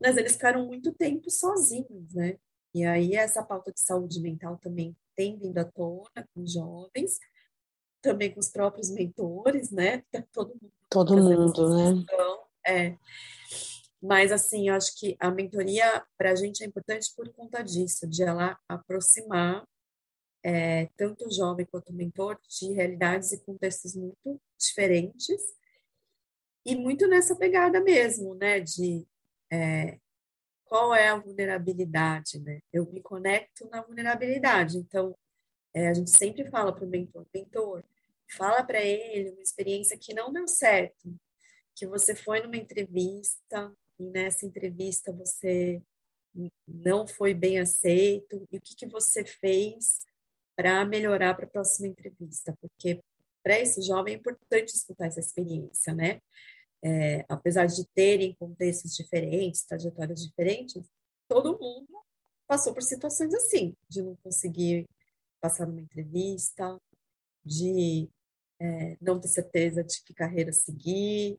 mas 0.00 0.16
eles 0.16 0.32
ficaram 0.32 0.66
muito 0.66 0.92
tempo 0.92 1.30
sozinhos, 1.30 2.14
né? 2.14 2.38
E 2.74 2.84
aí 2.84 3.14
essa 3.14 3.42
pauta 3.42 3.72
de 3.72 3.80
saúde 3.80 4.20
mental 4.20 4.58
também 4.58 4.96
tem 5.14 5.38
vindo 5.38 5.58
à 5.58 5.64
tona 5.64 6.28
com 6.34 6.46
jovens, 6.46 7.18
também 8.02 8.32
com 8.32 8.40
os 8.40 8.48
próprios 8.48 8.90
mentores, 8.90 9.70
né? 9.70 10.02
Todo 10.32 10.48
mundo. 10.50 10.72
Todo 10.90 11.16
mundo, 11.16 11.76
né? 11.76 12.04
É. 12.66 12.96
Mas, 14.02 14.30
assim, 14.30 14.68
eu 14.68 14.74
acho 14.74 14.94
que 14.98 15.16
a 15.18 15.30
mentoria 15.30 16.04
para 16.18 16.32
a 16.32 16.34
gente 16.34 16.62
é 16.62 16.66
importante 16.66 17.10
por 17.16 17.32
conta 17.32 17.62
disso, 17.62 18.06
de 18.06 18.22
ela 18.22 18.58
aproximar 18.68 19.66
é, 20.44 20.90
tanto 20.94 21.26
o 21.26 21.32
jovem 21.32 21.64
quanto 21.64 21.88
o 21.88 21.94
mentor 21.94 22.38
de 22.46 22.70
realidades 22.72 23.32
e 23.32 23.42
contextos 23.42 23.96
muito 23.96 24.38
diferentes 24.58 25.40
e 26.66 26.76
muito 26.76 27.08
nessa 27.08 27.34
pegada 27.34 27.80
mesmo, 27.80 28.34
né, 28.34 28.60
de 28.60 29.06
é, 29.54 29.98
qual 30.64 30.94
é 30.94 31.08
a 31.08 31.16
vulnerabilidade, 31.16 32.40
né? 32.40 32.60
Eu 32.72 32.90
me 32.90 33.00
conecto 33.00 33.68
na 33.70 33.82
vulnerabilidade, 33.82 34.76
então 34.78 35.16
é, 35.72 35.88
a 35.88 35.94
gente 35.94 36.10
sempre 36.10 36.50
fala 36.50 36.74
para 36.74 36.84
o 36.84 36.88
mentor, 36.88 37.26
mentor, 37.32 37.84
fala 38.36 38.64
para 38.64 38.82
ele 38.82 39.30
uma 39.30 39.42
experiência 39.42 39.96
que 39.96 40.12
não 40.12 40.32
deu 40.32 40.48
certo, 40.48 41.14
que 41.74 41.86
você 41.86 42.14
foi 42.14 42.40
numa 42.40 42.56
entrevista 42.56 43.72
e 43.98 44.04
nessa 44.10 44.44
entrevista 44.44 45.12
você 45.12 45.80
não 46.66 47.06
foi 47.06 47.32
bem 47.32 47.60
aceito 47.60 48.46
e 48.50 48.56
o 48.56 48.60
que, 48.60 48.74
que 48.74 48.86
você 48.86 49.24
fez 49.24 50.00
para 50.56 50.84
melhorar 50.84 51.34
para 51.34 51.44
a 51.44 51.48
próxima 51.48 51.86
entrevista, 51.86 52.56
porque 52.60 53.00
para 53.42 53.60
esse 53.60 53.82
jovem 53.82 54.14
é 54.14 54.16
importante 54.16 54.74
escutar 54.74 55.06
essa 55.06 55.20
experiência, 55.20 55.94
né? 55.94 56.20
É, 56.84 57.24
apesar 57.28 57.66
de 57.66 57.86
terem 57.94 58.34
contextos 58.34 58.94
diferentes, 58.94 59.64
trajetórias 59.64 60.22
diferentes, 60.22 60.82
todo 61.26 61.58
mundo 61.58 61.88
passou 62.46 62.74
por 62.74 62.82
situações 62.82 63.32
assim, 63.32 63.74
de 63.88 64.02
não 64.02 64.14
conseguir 64.16 64.86
passar 65.40 65.66
numa 65.66 65.80
entrevista, 65.80 66.78
de 67.42 68.08
é, 68.60 68.96
não 69.00 69.18
ter 69.18 69.28
certeza 69.28 69.82
de 69.82 70.02
que 70.04 70.12
carreira 70.12 70.52
seguir, 70.52 71.38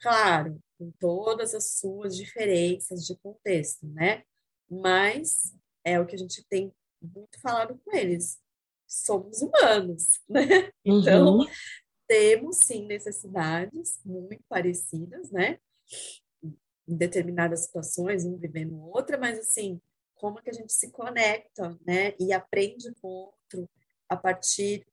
Claro, 0.00 0.62
com 0.78 0.90
todas 1.00 1.54
as 1.54 1.78
suas 1.78 2.16
diferenças 2.16 3.06
de 3.06 3.16
contexto, 3.16 3.86
né? 3.86 4.22
Mas 4.68 5.54
é 5.84 5.98
o 5.98 6.06
que 6.06 6.14
a 6.14 6.18
gente 6.18 6.44
tem 6.48 6.72
muito 7.00 7.40
falado 7.40 7.80
com 7.84 7.96
eles. 7.96 8.38
Somos 8.86 9.40
humanos, 9.42 10.20
né? 10.28 10.70
Então, 10.84 11.38
uhum. 11.38 11.46
Temos 12.06 12.58
sim 12.64 12.86
necessidades 12.86 14.00
muito 14.04 14.42
parecidas, 14.48 15.30
né? 15.30 15.58
Em 16.42 16.96
determinadas 16.96 17.64
situações, 17.64 18.24
um 18.24 18.36
vivendo 18.36 18.78
outra, 18.80 19.18
mas 19.18 19.38
assim, 19.38 19.80
como 20.14 20.40
que 20.40 20.50
a 20.50 20.52
gente 20.52 20.72
se 20.72 20.90
conecta, 20.90 21.78
né? 21.86 22.14
E 22.18 22.32
aprende 22.32 22.92
com 23.00 23.08
o 23.08 23.24
outro 23.26 23.68
a 24.08 24.16
partir 24.16 24.86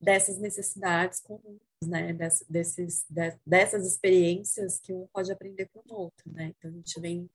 dessas 0.00 0.38
necessidades 0.38 1.20
comuns 1.20 1.60
né, 1.84 2.12
desses, 2.48 3.06
dessas 3.44 3.86
experiências 3.86 4.80
que 4.80 4.92
um 4.92 5.06
pode 5.12 5.32
aprender 5.32 5.68
com 5.72 5.80
o 5.88 5.98
outro, 5.98 6.30
né? 6.32 6.52
Então 6.56 6.70
a 6.70 6.74
gente 6.74 7.00
vem 7.00 7.30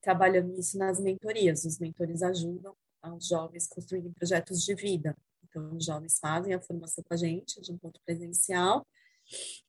trabalhando 0.00 0.58
isso 0.58 0.78
nas 0.78 1.00
mentorias. 1.00 1.64
Os 1.64 1.78
mentores 1.78 2.22
ajudam 2.22 2.74
os 3.16 3.26
jovens 3.26 3.66
construírem 3.66 4.12
projetos 4.12 4.64
de 4.64 4.74
vida. 4.74 5.16
Então 5.52 5.76
os 5.76 5.84
jovens 5.84 6.18
fazem 6.18 6.54
a 6.54 6.60
formação 6.60 7.04
com 7.04 7.12
a 7.12 7.16
gente 7.16 7.60
de 7.60 7.72
um 7.72 7.78
ponto 7.78 8.00
presencial 8.04 8.86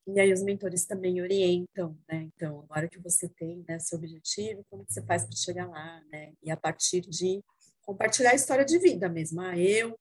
e 0.07 0.19
aí 0.19 0.33
os 0.33 0.41
mentores 0.41 0.85
também 0.85 1.21
orientam, 1.21 1.97
né? 2.09 2.29
Então 2.33 2.61
agora 2.61 2.87
que 2.87 2.99
você 2.99 3.29
tem 3.29 3.63
né, 3.67 3.79
seu 3.79 3.97
objetivo, 3.97 4.65
como 4.69 4.85
que 4.85 4.93
você 4.93 5.01
faz 5.03 5.25
para 5.25 5.35
chegar 5.35 5.67
lá, 5.67 6.01
né? 6.11 6.33
E 6.41 6.49
a 6.51 6.57
partir 6.57 7.01
de 7.01 7.43
compartilhar 7.81 8.31
a 8.31 8.35
história 8.35 8.65
de 8.65 8.77
vida 8.79 9.09
mesmo. 9.09 9.41
Ah, 9.41 9.57
eu 9.57 9.97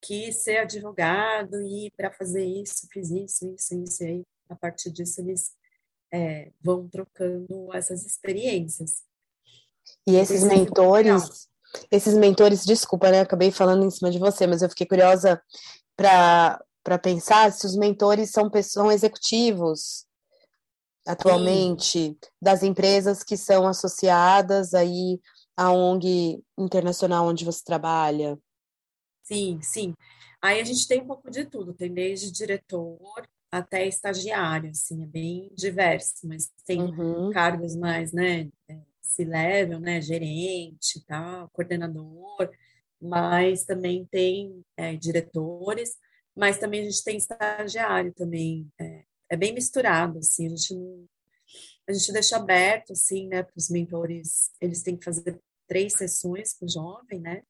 quis 0.00 0.36
ser 0.36 0.58
advogado 0.58 1.62
e 1.62 1.90
para 1.96 2.10
fazer 2.10 2.44
isso, 2.44 2.88
fiz 2.90 3.10
isso, 3.10 3.46
isso, 3.54 3.82
isso, 3.82 4.02
e 4.02 4.06
aí, 4.06 4.22
a 4.48 4.56
partir 4.56 4.90
disso 4.90 5.20
eles 5.20 5.52
é, 6.12 6.50
vão 6.60 6.88
trocando 6.88 7.72
essas 7.72 8.04
experiências. 8.04 9.04
E 10.06 10.16
esses 10.16 10.42
mentores, 10.42 11.48
esses 11.90 12.14
mentores, 12.14 12.64
desculpa, 12.64 13.10
né? 13.10 13.20
Acabei 13.20 13.50
falando 13.50 13.84
em 13.84 13.90
cima 13.90 14.10
de 14.10 14.18
você, 14.18 14.46
mas 14.46 14.62
eu 14.62 14.68
fiquei 14.68 14.86
curiosa 14.86 15.40
para 15.96 16.98
pensar 17.02 17.52
se 17.52 17.66
os 17.66 17.76
mentores 17.76 18.30
são, 18.30 18.50
são 18.62 18.90
executivos 18.90 20.06
atualmente 21.06 21.98
sim. 21.98 22.16
das 22.40 22.62
empresas 22.62 23.22
que 23.22 23.36
são 23.36 23.66
associadas 23.66 24.72
aí 24.74 25.20
à 25.56 25.70
ONG 25.70 26.42
internacional 26.58 27.26
onde 27.26 27.44
você 27.44 27.62
trabalha. 27.64 28.38
Sim, 29.22 29.60
sim. 29.62 29.94
Aí 30.40 30.60
a 30.60 30.64
gente 30.64 30.86
tem 30.88 31.00
um 31.00 31.06
pouco 31.06 31.30
de 31.30 31.44
tudo, 31.44 31.72
tem 31.72 31.92
desde 31.92 32.30
diretor 32.30 32.98
até 33.50 33.86
estagiário, 33.86 34.70
assim, 34.70 35.02
é 35.02 35.06
bem 35.06 35.52
diverso, 35.54 36.26
mas 36.26 36.50
tem 36.64 36.80
uhum. 36.82 37.30
cargos 37.30 37.76
mais, 37.76 38.10
né, 38.10 38.48
é, 38.68 38.80
se 39.02 39.24
level, 39.24 39.80
né, 39.80 40.00
gerente, 40.00 41.04
tal, 41.06 41.50
coordenador, 41.50 42.50
mas 43.00 43.64
também 43.64 44.06
tem 44.06 44.64
é, 44.76 44.96
diretores, 44.96 45.96
mas 46.34 46.58
também 46.58 46.80
a 46.80 46.84
gente 46.84 47.02
tem 47.04 47.16
estagiário 47.16 48.14
também, 48.14 48.70
é, 48.80 49.04
é 49.28 49.36
bem 49.36 49.52
misturado, 49.52 50.18
assim, 50.18 50.46
a 50.46 50.50
gente 50.50 50.74
não, 50.74 51.06
a 51.88 51.92
gente 51.92 52.12
deixa 52.12 52.36
aberto, 52.36 52.92
assim, 52.92 53.26
né, 53.26 53.42
para 53.42 53.56
os 53.56 53.68
mentores, 53.68 54.50
eles 54.60 54.82
têm 54.82 54.96
que 54.96 55.04
fazer 55.04 55.40
três 55.66 55.94
sessões 55.94 56.54
com 56.54 56.64
o 56.64 56.70
jovem, 56.70 57.20
né, 57.20 57.42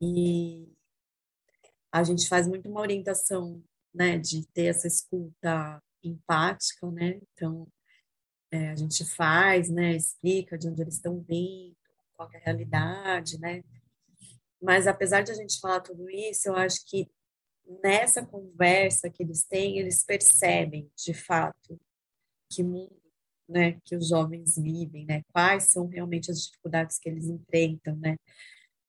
e 0.00 0.68
a 1.90 2.02
gente 2.04 2.28
faz 2.28 2.46
muito 2.46 2.68
uma 2.68 2.80
orientação, 2.80 3.62
né, 3.92 4.18
de 4.18 4.46
ter 4.48 4.66
essa 4.66 4.86
escuta 4.86 5.82
empática, 6.02 6.90
né, 6.90 7.20
então 7.32 7.66
é, 8.52 8.68
a 8.70 8.76
gente 8.76 9.04
faz, 9.04 9.68
né, 9.68 9.96
explica 9.96 10.56
de 10.56 10.68
onde 10.68 10.82
eles 10.82 10.94
estão 10.94 11.20
vindo, 11.20 11.74
qual 12.14 12.30
é 12.32 12.36
a 12.36 12.40
realidade, 12.40 13.40
né, 13.40 13.64
mas 14.62 14.86
apesar 14.86 15.22
de 15.22 15.32
a 15.32 15.34
gente 15.34 15.58
falar 15.58 15.80
tudo 15.80 16.08
isso, 16.08 16.48
eu 16.48 16.54
acho 16.54 16.86
que 16.86 17.10
nessa 17.82 18.24
conversa 18.24 19.10
que 19.10 19.22
eles 19.22 19.44
têm, 19.44 19.78
eles 19.78 20.04
percebem, 20.04 20.88
de 20.96 21.12
fato, 21.12 21.80
que 22.48 22.62
mundo 22.62 23.02
né, 23.48 23.78
que 23.84 23.96
os 23.96 24.08
jovens 24.08 24.56
vivem, 24.56 25.04
né? 25.04 25.22
Quais 25.32 25.64
são 25.64 25.86
realmente 25.86 26.30
as 26.30 26.42
dificuldades 26.42 26.98
que 26.98 27.08
eles 27.08 27.26
enfrentam, 27.26 27.96
né? 27.96 28.16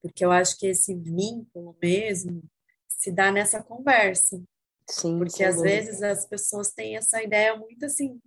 Porque 0.01 0.23
eu 0.23 0.31
acho 0.31 0.57
que 0.57 0.67
esse 0.67 0.95
vínculo 0.95 1.75
mesmo 1.81 2.43
se 2.87 3.11
dá 3.11 3.31
nessa 3.31 3.61
conversa. 3.61 4.41
Sim, 4.89 5.17
Porque 5.17 5.43
às 5.43 5.61
vezes 5.61 6.01
as 6.01 6.25
pessoas 6.25 6.71
têm 6.71 6.95
essa 6.95 7.21
ideia 7.21 7.55
muito 7.57 7.85
assim 7.85 8.21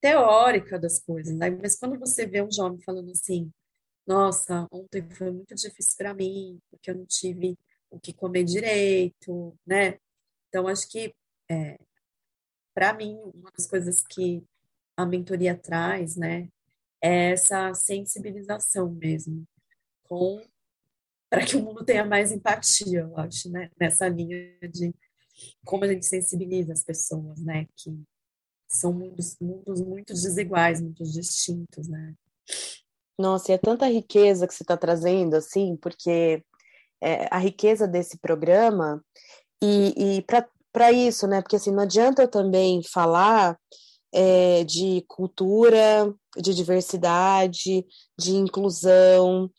teórica 0.00 0.78
das 0.78 0.98
coisas, 1.00 1.34
né? 1.34 1.50
Mas 1.50 1.78
quando 1.78 1.98
você 1.98 2.26
vê 2.26 2.42
um 2.42 2.50
jovem 2.50 2.80
falando 2.80 3.10
assim, 3.10 3.50
nossa, 4.06 4.66
ontem 4.70 5.08
foi 5.10 5.30
muito 5.30 5.54
difícil 5.54 5.94
para 5.96 6.14
mim, 6.14 6.58
porque 6.70 6.90
eu 6.90 6.94
não 6.96 7.06
tive 7.06 7.58
o 7.90 7.98
que 8.00 8.12
comer 8.12 8.44
direito, 8.44 9.56
né? 9.66 9.98
Então, 10.48 10.66
acho 10.66 10.88
que, 10.88 11.14
é, 11.50 11.78
para 12.74 12.94
mim, 12.94 13.18
uma 13.34 13.50
das 13.50 13.66
coisas 13.66 14.00
que 14.00 14.42
a 14.96 15.04
mentoria 15.04 15.56
traz, 15.56 16.16
né, 16.16 16.48
é 17.02 17.32
essa 17.32 17.72
sensibilização 17.74 18.90
mesmo, 18.90 19.46
com 20.04 20.42
para 21.30 21.44
que 21.44 21.56
o 21.56 21.62
mundo 21.62 21.84
tenha 21.84 22.04
mais 22.06 22.32
empatia, 22.32 23.00
eu 23.00 23.16
acho, 23.18 23.50
né, 23.50 23.70
nessa 23.78 24.08
linha 24.08 24.58
de 24.72 24.94
como 25.64 25.84
a 25.84 25.88
gente 25.88 26.06
sensibiliza 26.06 26.72
as 26.72 26.82
pessoas, 26.82 27.40
né, 27.42 27.66
que 27.76 28.02
são 28.68 28.92
mundos, 28.92 29.36
mundos 29.40 29.80
muito 29.80 30.12
desiguais, 30.12 30.80
muito 30.80 31.02
distintos, 31.04 31.88
né. 31.88 32.14
Nossa, 33.18 33.50
e 33.50 33.54
é 33.54 33.58
tanta 33.58 33.86
riqueza 33.86 34.46
que 34.46 34.54
você 34.54 34.62
está 34.62 34.76
trazendo, 34.76 35.34
assim, 35.34 35.76
porque 35.76 36.42
é, 37.00 37.26
a 37.30 37.38
riqueza 37.38 37.86
desse 37.86 38.18
programa 38.18 39.02
e, 39.62 40.18
e 40.18 40.24
para 40.72 40.92
isso, 40.92 41.26
né? 41.26 41.40
Porque 41.42 41.56
assim, 41.56 41.72
não 41.72 41.82
adianta 41.82 42.22
eu 42.22 42.28
também 42.28 42.82
falar 42.84 43.58
é, 44.12 44.62
de 44.64 45.04
cultura, 45.08 46.14
de 46.36 46.54
diversidade, 46.54 47.84
de 48.18 48.36
inclusão, 48.36 49.50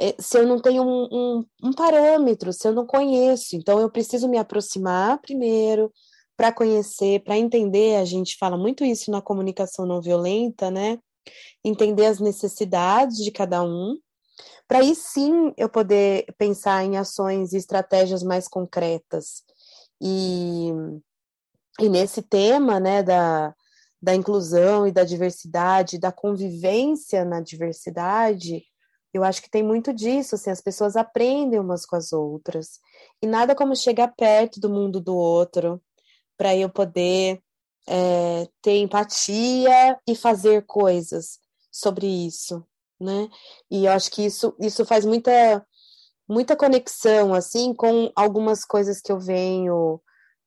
é, 0.00 0.14
se 0.18 0.38
eu 0.38 0.46
não 0.46 0.58
tenho 0.58 0.82
um, 0.82 1.08
um, 1.12 1.44
um, 1.62 1.72
parâmetro, 1.74 2.52
se 2.54 2.66
eu 2.66 2.72
não 2.72 2.86
conheço. 2.86 3.54
Então, 3.54 3.78
eu 3.78 3.90
preciso 3.90 4.28
me 4.28 4.38
aproximar 4.38 5.20
primeiro 5.20 5.92
para 6.40 6.50
conhecer, 6.50 7.22
para 7.22 7.36
entender. 7.36 7.96
A 7.96 8.04
gente 8.06 8.38
fala 8.38 8.56
muito 8.56 8.82
isso 8.82 9.10
na 9.10 9.20
comunicação 9.20 9.84
não 9.84 10.00
violenta, 10.00 10.70
né? 10.70 10.98
Entender 11.62 12.06
as 12.06 12.18
necessidades 12.18 13.18
de 13.18 13.30
cada 13.30 13.62
um 13.62 13.98
para 14.66 14.78
aí 14.78 14.94
sim 14.94 15.52
eu 15.58 15.68
poder 15.68 16.24
pensar 16.38 16.82
em 16.82 16.96
ações 16.96 17.52
e 17.52 17.58
estratégias 17.58 18.22
mais 18.22 18.48
concretas. 18.48 19.42
E, 20.00 20.70
e 21.78 21.90
nesse 21.90 22.22
tema 22.22 22.80
né, 22.80 23.02
da, 23.02 23.54
da 24.00 24.14
inclusão 24.14 24.86
e 24.86 24.92
da 24.92 25.04
diversidade, 25.04 25.98
da 25.98 26.10
convivência 26.10 27.22
na 27.22 27.42
diversidade, 27.42 28.62
eu 29.12 29.22
acho 29.24 29.42
que 29.42 29.50
tem 29.50 29.62
muito 29.62 29.92
disso, 29.92 30.36
assim, 30.36 30.50
as 30.50 30.62
pessoas 30.62 30.96
aprendem 30.96 31.60
umas 31.60 31.84
com 31.84 31.96
as 31.96 32.14
outras. 32.14 32.78
E 33.20 33.26
nada 33.26 33.54
como 33.54 33.76
chegar 33.76 34.14
perto 34.16 34.58
do 34.58 34.70
mundo 34.70 35.00
do 35.02 35.14
outro 35.14 35.82
para 36.40 36.56
eu 36.56 36.70
poder 36.70 37.42
é, 37.86 38.48
ter 38.62 38.78
empatia 38.78 39.98
e 40.08 40.16
fazer 40.16 40.64
coisas 40.64 41.38
sobre 41.70 42.06
isso 42.06 42.64
né? 43.00 43.28
E 43.70 43.86
eu 43.86 43.92
acho 43.92 44.10
que 44.10 44.24
isso, 44.24 44.54
isso 44.60 44.84
faz 44.84 45.04
muita, 45.04 45.66
muita 46.28 46.54
conexão, 46.54 47.32
assim, 47.32 47.72
com 47.72 48.12
algumas 48.14 48.64
coisas 48.64 49.00
que 49.00 49.10
eu 49.10 49.18
venho 49.18 50.00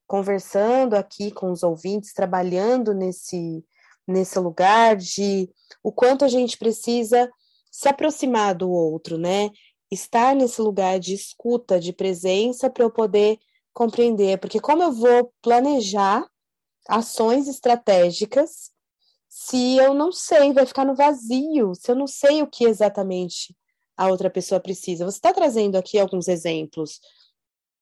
conversando 0.05 0.93
aqui 0.93 1.31
com 1.31 1.51
os 1.51 1.63
ouvintes, 1.63 2.13
trabalhando 2.13 2.93
nesse, 2.93 3.65
nesse 4.07 4.37
lugar 4.37 4.95
de 4.95 5.49
o 5.81 5.91
quanto 5.91 6.23
a 6.23 6.27
gente 6.27 6.57
precisa 6.57 7.29
se 7.71 7.89
aproximar 7.89 8.53
do 8.53 8.69
outro, 8.69 9.17
né? 9.17 9.49
Estar 9.89 10.35
nesse 10.35 10.61
lugar 10.61 10.99
de 10.99 11.13
escuta, 11.15 11.79
de 11.79 11.91
presença, 11.91 12.69
para 12.69 12.83
eu 12.83 12.91
poder 12.91 13.39
compreender, 13.73 14.37
porque 14.39 14.59
como 14.59 14.83
eu 14.83 14.91
vou 14.91 15.33
planejar 15.41 16.25
ações 16.87 17.47
estratégicas 17.47 18.73
se 19.35 19.77
eu 19.77 19.95
não 19.95 20.11
sei, 20.11 20.53
vai 20.53 20.63
ficar 20.63 20.85
no 20.85 20.93
vazio, 20.93 21.73
se 21.73 21.89
eu 21.89 21.95
não 21.95 22.05
sei 22.05 22.43
o 22.43 22.47
que 22.47 22.65
exatamente 22.65 23.55
a 23.97 24.07
outra 24.07 24.29
pessoa 24.29 24.59
precisa. 24.59 25.05
Você 25.05 25.17
está 25.17 25.33
trazendo 25.33 25.75
aqui 25.75 25.97
alguns 25.97 26.27
exemplos. 26.27 26.99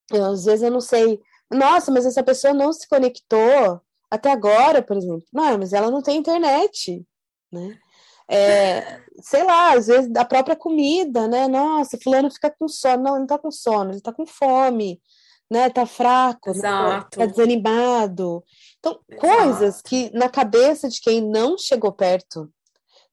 Eu, 0.10 0.26
às 0.26 0.46
vezes 0.46 0.64
eu 0.64 0.72
não 0.72 0.80
sei, 0.80 1.20
nossa, 1.52 1.92
mas 1.92 2.06
essa 2.06 2.24
pessoa 2.24 2.54
não 2.54 2.72
se 2.72 2.88
conectou 2.88 3.82
até 4.10 4.32
agora, 4.32 4.82
por 4.82 4.96
exemplo. 4.96 5.26
Não, 5.32 5.58
mas 5.58 5.74
ela 5.74 5.92
não 5.92 6.02
tem 6.02 6.18
internet, 6.18 7.06
né? 7.52 7.78
É, 8.30 9.02
sei 9.22 9.44
lá, 9.44 9.74
às 9.74 9.88
vezes 9.88 10.10
a 10.16 10.24
própria 10.24 10.56
comida, 10.56 11.28
né? 11.28 11.50
Nossa, 11.50 11.98
fulano 12.02 12.32
fica 12.32 12.50
com 12.50 12.68
sono. 12.70 13.04
Não, 13.04 13.12
ele 13.12 13.20
não 13.22 13.28
tá 13.28 13.38
com 13.38 13.52
sono, 13.52 13.92
ele 13.92 14.02
tá 14.02 14.14
com 14.14 14.26
fome, 14.26 15.02
né? 15.52 15.70
Tá 15.70 15.86
fraco, 15.86 16.54
né? 16.54 17.06
tá 17.12 17.26
desanimado. 17.26 18.42
Então, 18.80 18.98
Exato. 19.10 19.28
coisas 19.28 19.82
que 19.82 20.10
na 20.12 20.30
cabeça 20.30 20.88
de 20.88 21.02
quem 21.02 21.20
não 21.20 21.58
chegou 21.58 21.92
perto 21.92 22.50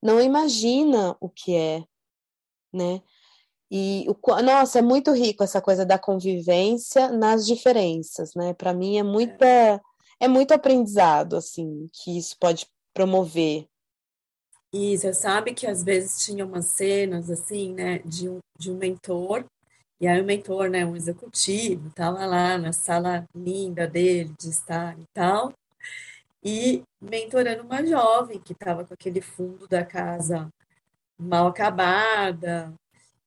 não 0.00 0.20
imagina 0.20 1.16
o 1.20 1.28
que 1.28 1.56
é, 1.56 1.82
né? 2.72 3.02
E 3.68 4.06
o, 4.08 4.42
nossa, 4.42 4.78
é 4.78 4.82
muito 4.82 5.12
rico 5.12 5.42
essa 5.42 5.60
coisa 5.60 5.84
da 5.84 5.98
convivência 5.98 7.10
nas 7.10 7.44
diferenças, 7.44 8.30
né? 8.36 8.54
Para 8.54 8.72
mim 8.72 8.98
é 8.98 9.02
muita 9.02 9.44
é. 9.44 9.80
é 10.20 10.28
muito 10.28 10.54
aprendizado 10.54 11.36
assim 11.36 11.88
que 11.92 12.16
isso 12.16 12.36
pode 12.38 12.68
promover. 12.94 13.66
E 14.72 14.96
você 14.96 15.12
sabe 15.12 15.54
que 15.54 15.66
às 15.66 15.82
vezes 15.82 16.24
tinha 16.24 16.46
umas 16.46 16.66
cenas 16.66 17.30
assim, 17.30 17.72
né, 17.72 17.98
de 18.04 18.28
um, 18.28 18.38
de 18.58 18.70
um 18.70 18.76
mentor 18.76 19.44
e 20.00 20.06
aí 20.06 20.20
o 20.20 20.24
mentor, 20.24 20.70
né, 20.70 20.84
um 20.86 20.96
executivo, 20.96 21.88
estava 21.88 22.24
lá 22.26 22.58
na 22.58 22.72
sala 22.72 23.26
linda 23.34 23.86
dele 23.86 24.34
de 24.38 24.48
estar 24.48 24.98
e 24.98 25.04
tal, 25.12 25.52
e 26.42 26.82
mentorando 27.00 27.62
uma 27.64 27.84
jovem 27.86 28.40
que 28.40 28.52
estava 28.52 28.84
com 28.84 28.94
aquele 28.94 29.20
fundo 29.20 29.66
da 29.68 29.84
casa 29.84 30.48
mal 31.18 31.48
acabada, 31.48 32.72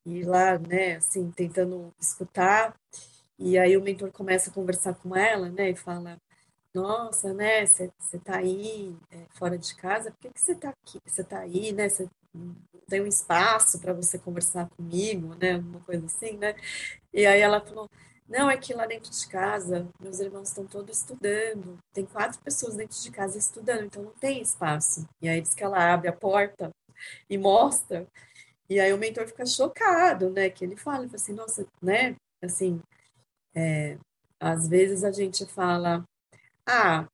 e 0.04 0.24
lá, 0.24 0.58
né, 0.58 0.96
assim, 0.96 1.30
tentando 1.30 1.92
escutar. 2.00 2.74
E 3.38 3.58
aí 3.58 3.76
o 3.76 3.82
mentor 3.82 4.12
começa 4.12 4.50
a 4.50 4.52
conversar 4.52 4.94
com 4.94 5.16
ela, 5.16 5.50
né, 5.50 5.70
e 5.70 5.76
fala: 5.76 6.18
Nossa, 6.74 7.34
né, 7.34 7.66
você 7.66 7.90
tá 8.24 8.38
aí 8.38 8.96
é, 9.10 9.26
fora 9.30 9.58
de 9.58 9.74
casa, 9.76 10.12
por 10.12 10.32
que, 10.32 10.40
você 10.40 10.54
tá 10.54 10.70
aqui? 10.70 11.00
Você 11.06 11.24
tá 11.24 11.40
aí, 11.40 11.72
né? 11.72 11.88
Tem 12.88 13.00
um 13.00 13.06
espaço 13.06 13.78
para 13.80 13.92
você 13.92 14.18
conversar 14.18 14.68
comigo, 14.70 15.34
né? 15.34 15.56
Uma 15.56 15.80
coisa 15.80 16.06
assim, 16.06 16.36
né? 16.36 16.54
E 17.12 17.26
aí 17.26 17.40
ela 17.40 17.60
falou, 17.60 17.88
Não, 18.28 18.50
é 18.50 18.56
que 18.56 18.74
lá 18.74 18.86
dentro 18.86 19.10
de 19.10 19.26
casa, 19.28 19.88
meus 20.00 20.20
irmãos 20.20 20.48
estão 20.48 20.66
todos 20.66 20.98
estudando. 20.98 21.78
Tem 21.92 22.04
quatro 22.06 22.40
pessoas 22.40 22.76
dentro 22.76 23.00
de 23.00 23.10
casa 23.10 23.38
estudando, 23.38 23.84
então 23.84 24.02
não 24.02 24.12
tem 24.12 24.40
espaço. 24.42 25.06
E 25.20 25.28
aí 25.28 25.40
diz 25.40 25.54
que 25.54 25.62
ela 25.64 25.92
abre 25.92 26.08
a 26.08 26.12
porta 26.12 26.70
e 27.28 27.36
mostra. 27.38 28.06
E 28.68 28.80
aí 28.80 28.92
o 28.92 28.98
mentor 28.98 29.26
fica 29.26 29.44
chocado, 29.46 30.30
né? 30.30 30.48
Que 30.50 30.64
ele 30.64 30.76
fala, 30.76 31.00
ele 31.00 31.08
fala 31.08 31.16
assim, 31.16 31.32
nossa, 31.34 31.66
né? 31.82 32.16
Assim, 32.42 32.80
é, 33.54 33.98
às 34.40 34.68
vezes 34.68 35.04
a 35.04 35.12
gente 35.12 35.46
fala, 35.46 36.04
ah, 36.66 37.06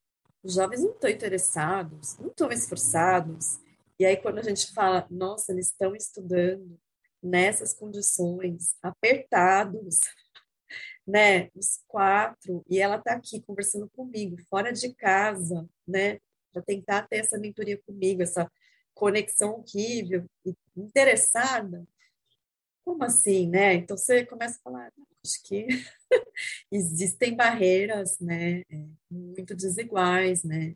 os 0.43 0.55
jovens 0.55 0.83
não 0.83 0.91
estão 0.93 1.11
interessados, 1.11 2.17
não 2.19 2.29
estão 2.29 2.51
esforçados. 2.53 3.61
E 3.99 4.07
aí 4.07 4.17
quando 4.17 4.39
a 4.39 4.43
gente 4.43 4.73
fala, 4.73 5.07
nossa, 5.11 5.53
eles 5.53 5.67
estão 5.67 5.95
estudando 5.95 6.79
nessas 7.23 7.75
condições, 7.75 8.77
apertados, 8.81 10.01
né? 11.07 11.51
Os 11.55 11.81
quatro, 11.89 12.65
e 12.69 12.79
ela 12.79 12.97
está 12.97 13.15
aqui 13.15 13.43
conversando 13.43 13.91
comigo, 13.91 14.37
fora 14.49 14.73
de 14.73 14.95
casa, 14.95 15.69
né? 15.87 16.21
Para 16.53 16.63
tentar 16.63 17.09
ter 17.09 17.19
essa 17.19 17.39
mentoria 17.39 17.81
comigo, 17.83 18.23
essa 18.23 18.51
conexão 18.95 19.55
horrível, 19.55 20.27
interessada. 20.77 21.87
Como 22.85 23.05
assim, 23.05 23.49
né? 23.49 23.75
Então 23.75 23.97
você 23.97 24.25
começa 24.25 24.59
a 24.59 24.63
falar, 24.63 24.93
acho 25.25 25.43
que 25.45 25.67
existem 26.71 27.35
barreiras, 27.35 28.19
né? 28.21 28.61
É, 28.61 28.87
muito 29.11 29.57
desiguais, 29.57 30.45
né? 30.45 30.75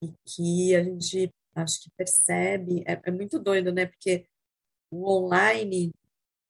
E 0.00 0.12
que 0.24 0.76
a 0.76 0.84
gente 0.84 1.32
acho 1.62 1.82
que 1.82 1.90
percebe, 1.96 2.84
é, 2.86 3.00
é 3.04 3.10
muito 3.10 3.38
doido, 3.38 3.72
né? 3.72 3.86
Porque 3.86 4.26
o 4.90 5.10
online 5.10 5.92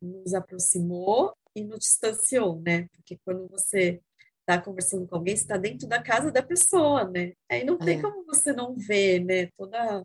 nos 0.01 0.35
aproximou 0.35 1.35
e 1.55 1.65
nos 1.65 1.81
distanciou, 1.81 2.61
né? 2.61 2.89
Porque 2.95 3.19
quando 3.25 3.49
você 3.49 4.01
está 4.41 4.61
conversando 4.61 5.07
com 5.07 5.17
alguém, 5.17 5.35
está 5.35 5.57
dentro 5.57 5.87
da 5.87 6.03
casa 6.03 6.31
da 6.31 6.43
pessoa, 6.43 7.05
né? 7.05 7.33
Aí 7.51 7.65
não 7.65 7.77
tem 7.77 7.99
é. 7.99 8.03
como 8.03 8.25
você 8.25 8.53
não 8.53 8.75
ver, 8.77 9.25
né? 9.25 9.47
Toda 9.57 10.03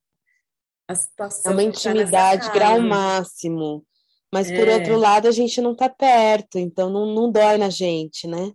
a 0.88 0.96
situação. 0.96 1.52
É 1.52 1.56
uma 1.56 1.62
tá 1.62 1.68
intimidade 1.70 2.48
tá 2.48 2.54
grau 2.54 2.82
máximo. 2.82 3.86
Mas 4.34 4.50
é. 4.50 4.58
por 4.58 4.68
outro 4.68 4.98
lado, 4.98 5.28
a 5.28 5.32
gente 5.32 5.62
não 5.62 5.74
está 5.74 5.88
perto, 5.88 6.58
então 6.58 6.90
não, 6.90 7.06
não 7.14 7.32
dói 7.32 7.58
na 7.58 7.70
gente, 7.70 8.28
né? 8.28 8.52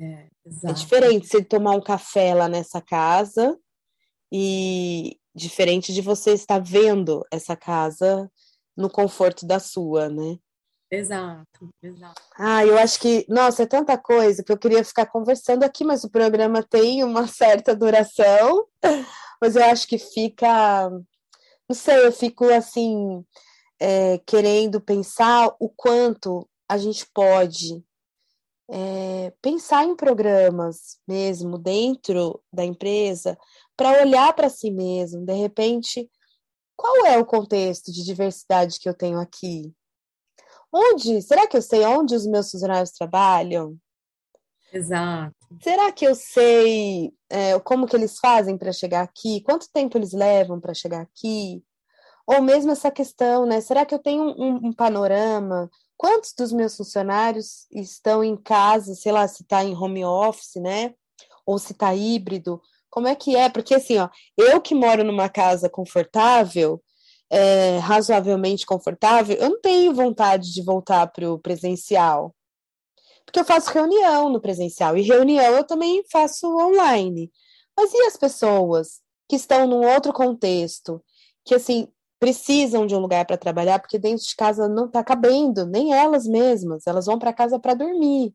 É, 0.00 0.26
é 0.64 0.72
diferente 0.72 1.28
você 1.28 1.44
tomar 1.44 1.72
um 1.72 1.80
café 1.80 2.34
lá 2.34 2.48
nessa 2.48 2.80
casa 2.80 3.56
e 4.32 5.16
diferente 5.34 5.92
de 5.92 6.00
você 6.00 6.32
estar 6.32 6.60
vendo 6.60 7.26
essa 7.30 7.56
casa 7.56 8.30
no 8.76 8.88
conforto 8.88 9.46
da 9.46 9.58
sua, 9.58 10.08
né? 10.08 10.38
Exato, 10.90 11.70
exato. 11.82 12.22
Ah, 12.38 12.64
eu 12.64 12.78
acho 12.78 13.00
que, 13.00 13.26
nossa, 13.28 13.64
é 13.64 13.66
tanta 13.66 13.98
coisa 13.98 14.44
que 14.44 14.52
eu 14.52 14.58
queria 14.58 14.84
ficar 14.84 15.06
conversando 15.06 15.64
aqui, 15.64 15.84
mas 15.84 16.04
o 16.04 16.10
programa 16.10 16.62
tem 16.62 17.02
uma 17.02 17.26
certa 17.28 17.74
duração, 17.74 18.66
mas 19.40 19.56
eu 19.56 19.64
acho 19.64 19.88
que 19.88 19.98
fica, 19.98 20.88
não 21.68 21.74
sei, 21.74 22.06
eu 22.06 22.12
fico 22.12 22.44
assim, 22.44 23.24
é, 23.80 24.18
querendo 24.26 24.80
pensar 24.80 25.54
o 25.58 25.68
quanto 25.68 26.48
a 26.68 26.78
gente 26.78 27.06
pode 27.12 27.84
é, 28.70 29.32
pensar 29.42 29.84
em 29.84 29.96
programas 29.96 30.98
mesmo 31.06 31.58
dentro 31.58 32.40
da 32.52 32.64
empresa 32.64 33.36
para 33.76 34.02
olhar 34.02 34.32
para 34.34 34.48
si 34.48 34.70
mesmo, 34.70 35.24
de 35.24 35.32
repente, 35.32 36.10
qual 36.76 37.06
é 37.06 37.18
o 37.18 37.26
contexto 37.26 37.92
de 37.92 38.04
diversidade 38.04 38.78
que 38.78 38.88
eu 38.88 38.94
tenho 38.94 39.18
aqui? 39.18 39.72
Onde? 40.72 41.22
Será 41.22 41.46
que 41.46 41.56
eu 41.56 41.62
sei 41.62 41.84
onde 41.84 42.14
os 42.14 42.26
meus 42.26 42.50
funcionários 42.50 42.90
trabalham? 42.90 43.78
Exato. 44.72 45.36
Será 45.62 45.92
que 45.92 46.04
eu 46.04 46.16
sei 46.16 47.12
é, 47.30 47.58
como 47.60 47.86
que 47.86 47.94
eles 47.94 48.18
fazem 48.18 48.58
para 48.58 48.72
chegar 48.72 49.02
aqui? 49.02 49.40
Quanto 49.42 49.70
tempo 49.72 49.96
eles 49.96 50.12
levam 50.12 50.60
para 50.60 50.74
chegar 50.74 51.02
aqui? 51.02 51.62
Ou 52.26 52.42
mesmo 52.42 52.72
essa 52.72 52.90
questão, 52.90 53.46
né? 53.46 53.60
Será 53.60 53.86
que 53.86 53.94
eu 53.94 54.00
tenho 54.00 54.24
um, 54.36 54.68
um 54.68 54.72
panorama? 54.72 55.70
Quantos 55.96 56.32
dos 56.36 56.52
meus 56.52 56.76
funcionários 56.76 57.68
estão 57.70 58.24
em 58.24 58.36
casa, 58.36 58.94
sei 58.94 59.12
lá, 59.12 59.28
se 59.28 59.42
está 59.42 59.62
em 59.62 59.76
home 59.76 60.04
office, 60.04 60.56
né? 60.56 60.94
Ou 61.46 61.56
se 61.58 61.72
está 61.72 61.94
híbrido? 61.94 62.60
Como 62.94 63.08
é 63.08 63.16
que 63.16 63.34
é? 63.34 63.48
Porque 63.48 63.74
assim, 63.74 63.98
ó, 63.98 64.08
eu 64.38 64.60
que 64.60 64.72
moro 64.72 65.02
numa 65.02 65.28
casa 65.28 65.68
confortável, 65.68 66.80
é, 67.28 67.78
razoavelmente 67.78 68.64
confortável, 68.64 69.36
eu 69.36 69.50
não 69.50 69.60
tenho 69.60 69.92
vontade 69.92 70.52
de 70.52 70.62
voltar 70.62 71.08
para 71.08 71.28
o 71.28 71.36
presencial. 71.36 72.32
Porque 73.26 73.40
eu 73.40 73.44
faço 73.44 73.72
reunião 73.72 74.28
no 74.28 74.40
presencial, 74.40 74.96
e 74.96 75.02
reunião 75.02 75.56
eu 75.56 75.64
também 75.64 76.04
faço 76.08 76.46
online. 76.56 77.32
Mas 77.76 77.92
e 77.92 78.00
as 78.06 78.16
pessoas 78.16 79.00
que 79.28 79.34
estão 79.34 79.66
num 79.66 79.84
outro 79.92 80.12
contexto, 80.12 81.02
que 81.44 81.56
assim, 81.56 81.88
precisam 82.20 82.86
de 82.86 82.94
um 82.94 83.00
lugar 83.00 83.26
para 83.26 83.36
trabalhar, 83.36 83.80
porque 83.80 83.98
dentro 83.98 84.24
de 84.24 84.36
casa 84.36 84.68
não 84.68 84.86
está 84.86 85.02
cabendo, 85.02 85.66
nem 85.66 85.92
elas 85.92 86.28
mesmas, 86.28 86.86
elas 86.86 87.06
vão 87.06 87.18
para 87.18 87.32
casa 87.32 87.58
para 87.58 87.74
dormir. 87.74 88.32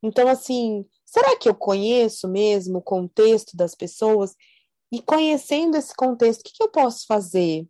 Então, 0.00 0.28
assim, 0.28 0.86
será 1.08 1.36
que 1.36 1.48
eu 1.48 1.54
conheço 1.54 2.28
mesmo 2.28 2.78
o 2.78 2.82
contexto 2.82 3.56
das 3.56 3.74
pessoas? 3.74 4.34
E 4.92 5.00
conhecendo 5.00 5.76
esse 5.76 5.94
contexto, 5.94 6.40
o 6.40 6.44
que, 6.44 6.52
que 6.52 6.62
eu 6.62 6.70
posso 6.70 7.06
fazer? 7.06 7.66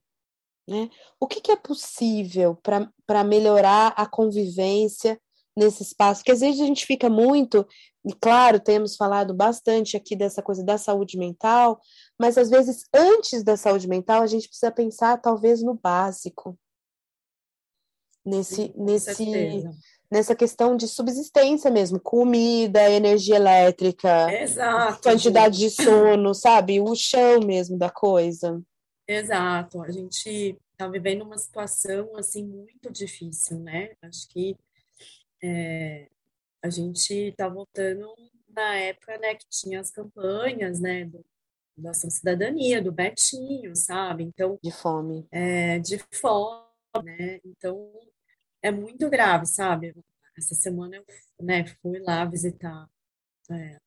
Né? 0.69 0.91
O 1.19 1.27
que, 1.27 1.41
que 1.41 1.53
é 1.53 1.57
possível 1.57 2.59
para 3.07 3.25
melhorar 3.25 3.95
a 3.97 4.07
convivência 4.07 5.21
nesse 5.57 5.83
espaço? 5.83 6.21
Porque 6.21 6.33
às 6.33 6.41
vezes 6.41 6.61
a 6.61 6.67
gente 6.67 6.85
fica 6.85 7.09
muito, 7.09 7.67
e 8.05 8.13
claro, 8.13 8.61
temos 8.61 8.97
falado 8.97 9.33
bastante 9.33 9.97
aqui 9.97 10.17
dessa 10.17 10.43
coisa 10.43 10.65
da 10.65 10.77
saúde 10.77 11.17
mental, 11.17 11.81
mas 12.21 12.37
às 12.37 12.51
vezes 12.51 12.85
antes 12.93 13.43
da 13.43 13.57
saúde 13.57 13.89
mental 13.89 14.23
a 14.23 14.27
gente 14.27 14.49
precisa 14.49 14.71
pensar 14.71 15.21
talvez 15.21 15.63
no 15.63 15.75
básico. 15.75 16.59
Nesse, 18.25 18.55
Sim, 18.55 18.75
nesse, 18.77 19.25
nessa 20.11 20.35
questão 20.35 20.77
de 20.77 20.89
subsistência 20.89 21.71
mesmo, 21.71 22.01
comida, 22.01 22.91
energia 22.91 23.37
elétrica, 23.37 24.33
Exato, 24.33 25.03
quantidade 25.03 25.59
gente. 25.59 25.77
de 25.77 25.83
sono, 25.83 26.35
sabe? 26.35 26.81
O 26.81 26.95
chão 26.95 27.41
mesmo 27.41 27.79
da 27.79 27.91
coisa. 27.91 28.61
Exato, 29.07 29.83
a 29.83 29.91
gente 29.91 30.59
está 30.73 30.89
vivendo 30.89 31.23
uma 31.23 31.39
situação 31.39 32.17
assim 32.17 32.45
muito 32.45 32.91
difícil, 32.91 33.59
né? 33.59 33.91
Acho 34.03 34.29
que 34.29 34.57
é, 35.43 36.09
a 36.63 36.71
gente 36.71 37.13
está 37.13 37.49
voltando 37.49 38.07
na 38.49 38.75
época, 38.77 39.17
né, 39.19 39.35
que 39.35 39.47
tinha 39.49 39.81
as 39.81 39.91
campanhas, 39.91 40.81
né, 40.81 41.05
do, 41.05 41.25
da 41.77 41.91
Ação 41.91 42.11
Cidadania, 42.11 42.83
do 42.83 42.91
Betinho, 42.91 43.75
sabe? 43.77 44.25
Então 44.25 44.59
de 44.63 44.73
fome, 44.73 45.27
é, 45.31 45.79
de 45.79 45.99
fome, 46.13 46.65
né? 47.05 47.41
Então 47.45 47.91
é 48.63 48.71
muito 48.71 49.09
grave, 49.09 49.47
sabe? 49.47 49.95
Essa 50.37 50.55
semana 50.55 50.97
eu, 50.97 51.05
né, 51.41 51.67
fui 51.83 51.99
lá 52.01 52.25
visitar 52.25 52.89
é, 53.51 53.79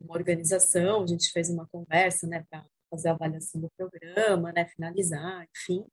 uma 0.00 0.14
organização, 0.14 1.02
a 1.02 1.06
gente 1.06 1.30
fez 1.30 1.50
uma 1.50 1.66
conversa, 1.68 2.26
né, 2.26 2.44
para 2.50 2.64
fazer 2.90 3.08
a 3.08 3.12
avaliação 3.12 3.60
do 3.60 3.70
programa, 3.76 4.52
né, 4.52 4.66
finalizar, 4.66 5.46
enfim. 5.56 5.84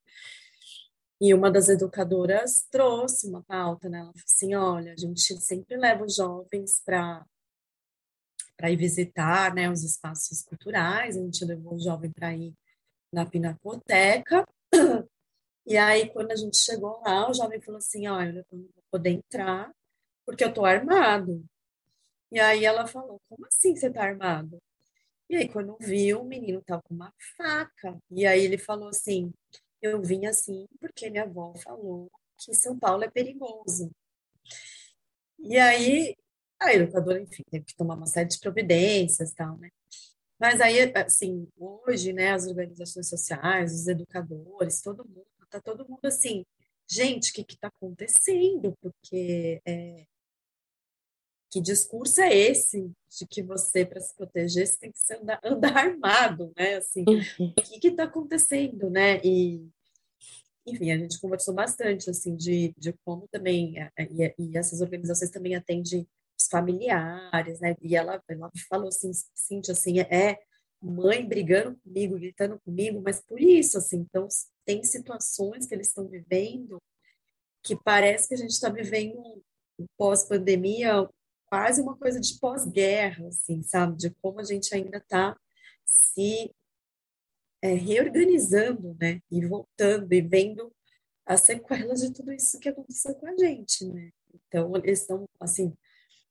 E 1.20 1.36
uma 1.36 1.52
das 1.52 1.70
educadoras 1.70 2.66
trouxe 2.72 3.28
uma 3.28 3.44
pauta, 3.44 3.88
né? 3.88 4.00
Ela 4.00 4.12
falou 4.12 4.24
assim: 4.26 4.56
olha, 4.56 4.94
a 4.94 4.98
gente 4.98 5.40
sempre 5.40 5.78
leva 5.78 6.04
os 6.04 6.16
jovens 6.16 6.82
para 6.84 7.24
ir 8.64 8.76
visitar 8.76 9.54
né, 9.54 9.70
os 9.70 9.84
espaços 9.84 10.42
culturais, 10.42 11.16
a 11.16 11.22
gente 11.22 11.46
levou 11.46 11.76
o 11.76 11.80
jovem 11.80 12.10
para 12.12 12.36
ir 12.36 12.56
na 13.14 13.24
Pinacoteca. 13.24 14.48
E 15.66 15.78
aí, 15.78 16.10
quando 16.12 16.32
a 16.32 16.36
gente 16.36 16.58
chegou 16.58 17.02
lá, 17.06 17.30
o 17.30 17.34
jovem 17.34 17.62
falou 17.62 17.78
assim: 17.78 18.08
olha, 18.08 18.46
eu 18.52 18.58
não 18.58 18.64
vou 18.64 18.84
poder 18.92 19.12
entrar 19.12 19.72
porque 20.26 20.44
eu 20.44 20.54
tô 20.54 20.66
armado. 20.66 21.44
E 22.32 22.40
aí 22.40 22.66
ela 22.66 22.88
falou: 22.88 23.22
como 23.30 23.46
assim 23.48 23.76
você 23.76 23.92
tá 23.92 24.04
armado? 24.04 24.62
E 25.30 25.36
aí, 25.38 25.48
quando 25.50 25.78
viu, 25.80 26.22
o 26.22 26.26
menino 26.26 26.62
tava 26.62 26.82
com 26.84 26.94
uma 26.94 27.14
faca. 27.38 27.98
E 28.12 28.26
aí 28.26 28.42
ele 28.44 28.58
falou 28.58 28.90
assim: 28.90 29.34
Eu 29.82 30.02
vim 30.02 30.26
assim 30.26 30.68
porque 30.80 31.10
minha 31.10 31.24
avó 31.24 31.54
falou 31.56 32.12
que 32.38 32.54
São 32.54 32.78
Paulo 32.78 33.04
é 33.04 33.10
perigoso. 33.10 33.92
E 35.40 35.58
aí, 35.58 36.16
a 36.60 36.74
educadora, 36.74 37.20
enfim, 37.22 37.44
teve 37.50 37.66
que 37.66 37.76
tomar 37.76 37.96
uma 37.96 38.06
série 38.08 38.30
de 38.30 38.40
providências 38.40 39.34
tal, 39.34 39.58
né? 39.58 39.70
Mas 40.40 40.60
aí, 40.62 40.92
assim, 40.96 41.48
hoje, 41.58 42.14
né, 42.14 42.32
as 42.34 42.48
organizações 42.48 43.10
sociais, 43.10 43.74
os 43.74 43.88
educadores, 43.88 44.82
todo 44.82 45.08
mundo, 45.08 45.26
tá 45.52 45.62
todo 45.62 45.88
mundo 45.88 46.06
assim, 46.06 46.46
gente, 46.90 47.30
o 47.30 47.34
que 47.34 47.54
está 47.54 47.68
acontecendo? 47.68 48.74
Porque 48.82 49.62
é, 49.66 50.06
que 51.52 51.60
discurso 51.60 52.22
é 52.22 52.34
esse 52.34 52.90
de 53.10 53.28
que 53.28 53.44
você, 53.44 53.86
para 53.86 54.00
se 54.00 54.16
proteger, 54.16 54.66
você 54.66 54.80
tem 54.80 54.92
que 54.92 55.14
andar, 55.14 55.40
andar 55.44 55.76
armado, 55.78 56.54
né? 56.58 56.76
Assim, 56.76 57.04
uhum. 57.08 57.54
o 57.58 57.62
que 57.62 57.88
está 57.88 58.06
acontecendo, 58.06 58.90
né? 58.90 59.20
E, 59.22 59.68
enfim, 60.66 60.92
a 60.92 60.98
gente 60.98 61.20
conversou 61.20 61.54
bastante, 61.54 62.10
assim, 62.10 62.36
de, 62.38 62.74
de 62.78 62.94
como 63.04 63.28
também, 63.28 63.76
e, 64.00 64.34
e 64.40 64.58
essas 64.58 64.80
organizações 64.80 65.30
também 65.30 65.56
atendem 65.56 66.08
familiares, 66.50 67.60
né? 67.60 67.76
E 67.82 67.96
ela, 67.96 68.22
ela 68.30 68.50
falou 68.70 68.88
assim, 68.88 69.12
Cintia, 69.36 69.74
assim, 69.74 70.00
é 70.00 70.40
mãe 70.82 71.28
brigando 71.28 71.78
comigo, 71.78 72.16
gritando 72.16 72.60
comigo, 72.62 73.02
mas 73.02 73.22
por 73.22 73.40
isso, 73.40 73.78
assim, 73.78 73.98
então 73.98 74.28
tem 74.66 74.84
situações 74.84 75.68
que 75.68 75.76
eles 75.76 75.88
estão 75.88 76.08
vivendo 76.08 76.82
que 77.64 77.76
parece 77.76 78.28
que 78.28 78.34
a 78.34 78.38
gente 78.38 78.52
está 78.52 78.70
vivendo 78.70 79.44
pós-pandemia 79.98 81.08
quase 81.46 81.82
uma 81.82 81.98
coisa 81.98 82.20
de 82.20 82.40
pós-guerra, 82.40 83.28
assim, 83.28 83.62
sabe? 83.62 83.98
De 83.98 84.10
como 84.22 84.40
a 84.40 84.44
gente 84.44 84.74
ainda 84.74 84.98
está 84.98 85.38
se 85.86 86.52
é, 87.62 87.74
reorganizando, 87.74 88.96
né? 89.00 89.22
E 89.30 89.46
voltando 89.46 90.12
e 90.14 90.22
vendo 90.22 90.74
as 91.26 91.42
sequelas 91.42 92.02
de 92.02 92.12
tudo 92.14 92.32
isso 92.32 92.60
que 92.60 92.70
aconteceu 92.70 93.14
com 93.16 93.28
a 93.28 93.38
gente, 93.38 93.86
né? 93.86 94.12
Então, 94.34 94.76
eles 94.78 95.02
estão, 95.02 95.28
assim, 95.40 95.74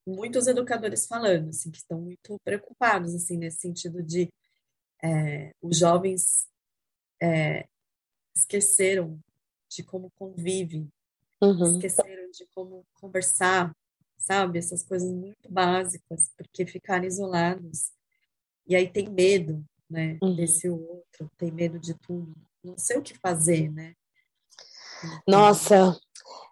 muitos 0.07 0.47
educadores 0.47 1.07
falando, 1.07 1.51
assim, 1.51 1.71
que 1.71 1.79
estão 1.79 2.01
muito 2.01 2.39
preocupados, 2.43 3.15
assim, 3.15 3.37
nesse 3.37 3.59
sentido 3.61 4.03
de 4.03 4.33
é, 5.03 5.53
os 5.63 5.79
jovens 5.79 6.47
é, 7.21 7.67
esqueceram 8.35 9.19
de 9.69 9.83
como 9.83 10.11
convive, 10.19 10.89
uhum. 11.41 11.77
esqueceram 11.77 12.31
de 12.31 12.47
como 12.55 12.85
conversar, 12.95 13.75
sabe? 14.19 14.59
Essas 14.59 14.83
coisas 14.83 15.11
muito 15.11 15.51
básicas, 15.51 16.31
porque 16.37 16.67
ficaram 16.67 17.05
isolados. 17.05 17.93
E 18.67 18.77
aí 18.77 18.89
tem 18.89 19.09
medo, 19.09 19.65
né? 19.89 20.19
Uhum. 20.23 20.35
Desse 20.37 20.69
outro, 20.69 21.31
tem 21.37 21.51
medo 21.51 21.79
de 21.79 21.95
tudo. 21.95 22.33
Não 22.63 22.77
sei 22.77 22.99
o 22.99 23.03
que 23.03 23.17
fazer, 23.19 23.71
né? 23.71 23.95
Nossa, 25.27 25.99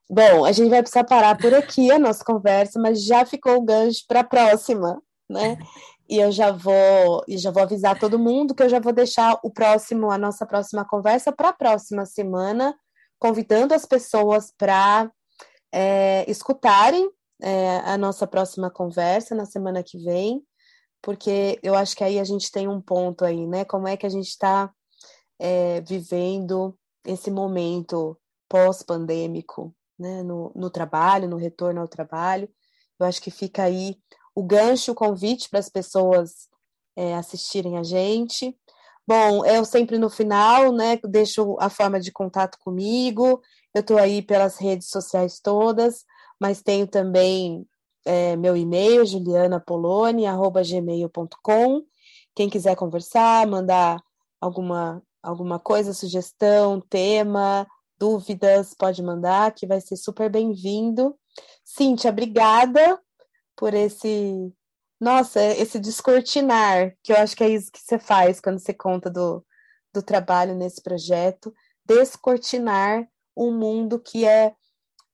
bom, 0.09 0.45
a 0.45 0.53
gente 0.53 0.71
vai 0.71 0.81
precisar 0.81 1.05
parar 1.05 1.37
por 1.37 1.53
aqui 1.53 1.91
a 1.91 1.99
nossa 1.99 2.25
conversa, 2.25 2.81
mas 2.81 3.05
já 3.05 3.27
ficou 3.27 3.57
o 3.57 3.65
gancho 3.65 4.05
para 4.07 4.21
a 4.21 4.25
próxima, 4.25 5.03
né? 5.29 5.59
E 6.09 6.18
eu 6.18 6.33
já 6.33 6.51
vou, 6.51 7.23
e 7.29 7.37
já 7.37 7.51
vou 7.51 7.62
avisar 7.62 7.99
todo 7.99 8.18
mundo 8.18 8.55
que 8.55 8.62
eu 8.62 8.68
já 8.68 8.81
vou 8.81 8.92
deixar 8.92 9.38
o 9.42 9.51
próximo, 9.51 10.11
a 10.11 10.16
nossa 10.16 10.47
próxima 10.47 10.85
conversa 10.85 11.31
para 11.31 11.51
a 11.51 11.53
próxima 11.53 12.07
semana, 12.07 12.75
convidando 13.18 13.75
as 13.75 13.85
pessoas 13.85 14.51
para 14.57 15.11
é, 15.71 16.25
escutarem 16.31 17.11
é, 17.42 17.79
a 17.81 17.99
nossa 17.99 18.27
próxima 18.27 18.71
conversa 18.71 19.35
na 19.35 19.44
semana 19.44 19.83
que 19.83 19.99
vem, 19.99 20.42
porque 21.03 21.59
eu 21.62 21.75
acho 21.75 21.94
que 21.94 22.03
aí 22.03 22.18
a 22.18 22.25
gente 22.25 22.51
tem 22.51 22.66
um 22.66 22.81
ponto 22.81 23.25
aí, 23.25 23.47
né? 23.47 23.64
Como 23.64 23.87
é 23.87 23.97
que 23.97 24.07
a 24.07 24.11
gente 24.11 24.29
está 24.29 24.73
é, 25.38 25.81
vivendo 25.83 26.77
esse 27.05 27.31
momento 27.31 28.18
pós-pandêmico, 28.49 29.75
né? 29.99 30.23
No, 30.23 30.53
no 30.57 30.71
trabalho, 30.71 31.29
no 31.29 31.37
retorno 31.37 31.81
ao 31.81 31.88
trabalho. 31.88 32.49
Eu 32.99 33.07
acho 33.07 33.21
que 33.23 33.31
fica 33.31 33.62
aí 33.62 33.97
o 34.38 34.42
gancho, 34.44 34.92
o 34.92 34.94
convite 34.94 35.51
para 35.51 35.59
as 35.59 35.68
pessoas 35.68 36.48
é, 36.94 37.16
assistirem 37.16 37.77
a 37.77 37.83
gente. 37.83 38.57
Bom, 39.05 39.44
eu 39.44 39.64
sempre 39.64 39.98
no 39.98 40.09
final, 40.09 40.72
né, 40.72 40.96
deixo 41.03 41.57
a 41.59 41.68
forma 41.68 41.98
de 41.98 42.12
contato 42.12 42.57
comigo. 42.61 43.42
Eu 43.74 43.81
estou 43.81 43.98
aí 43.98 44.22
pelas 44.22 44.57
redes 44.57 44.90
sociais 44.90 45.40
todas, 45.40 46.05
mas 46.40 46.62
tenho 46.62 46.87
também 46.87 47.66
é, 48.07 48.37
meu 48.37 48.57
e-mail, 48.57 49.05
julianapoloni@gmail.com. 49.05 51.83
Quem 52.33 52.48
quiser 52.48 52.77
conversar, 52.77 53.44
mandar 53.44 54.01
alguma, 54.40 55.03
alguma 55.20 55.59
coisa, 55.59 55.92
sugestão, 55.92 56.81
tema, 56.81 57.66
dúvidas, 57.98 58.72
pode 58.72 59.03
mandar, 59.03 59.53
que 59.53 59.66
vai 59.66 59.81
ser 59.81 59.96
super 59.96 60.31
bem-vindo. 60.31 61.16
Cíntia, 61.64 62.12
obrigada 62.12 63.03
por 63.59 63.75
esse, 63.75 64.55
nossa, 65.01 65.42
esse 65.42 65.81
descortinar, 65.81 66.97
que 67.03 67.12
eu 67.12 67.16
acho 67.16 67.37
que 67.37 67.42
é 67.42 67.49
isso 67.49 67.73
que 67.73 67.81
você 67.81 67.99
faz 67.99 68.40
quando 68.40 68.61
você 68.61 68.73
conta 68.73 69.11
do, 69.11 69.44
do 69.92 70.01
trabalho 70.01 70.55
nesse 70.55 70.81
projeto, 70.81 71.53
descortinar 71.85 73.07
um 73.37 73.53
mundo 73.53 73.99
que 73.99 74.25
é 74.25 74.55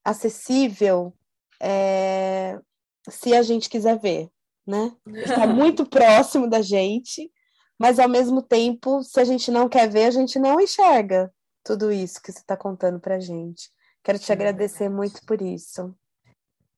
acessível 0.04 1.16
é, 1.59 2.61
se 3.09 3.35
a 3.35 3.42
gente 3.42 3.70
quiser 3.70 3.98
ver, 3.98 4.28
né? 4.66 4.94
Está 5.07 5.46
muito 5.48 5.87
próximo 5.87 6.48
da 6.48 6.61
gente, 6.61 7.33
mas 7.78 7.98
ao 7.98 8.09
mesmo 8.09 8.42
tempo, 8.42 9.02
se 9.02 9.18
a 9.18 9.24
gente 9.24 9.50
não 9.50 9.70
quer 9.70 9.88
ver, 9.88 10.04
a 10.04 10.11
gente 10.11 10.38
não 10.38 10.61
enxerga 10.61 11.33
tudo 11.64 11.90
isso 11.90 12.20
que 12.20 12.30
você 12.30 12.40
está 12.40 12.59
contando 12.59 13.00
para 13.00 13.18
gente. 13.18 13.70
Quero 14.02 14.18
te 14.18 14.30
agradecer 14.30 14.90
muito 14.90 15.24
por 15.24 15.40
isso. 15.40 15.96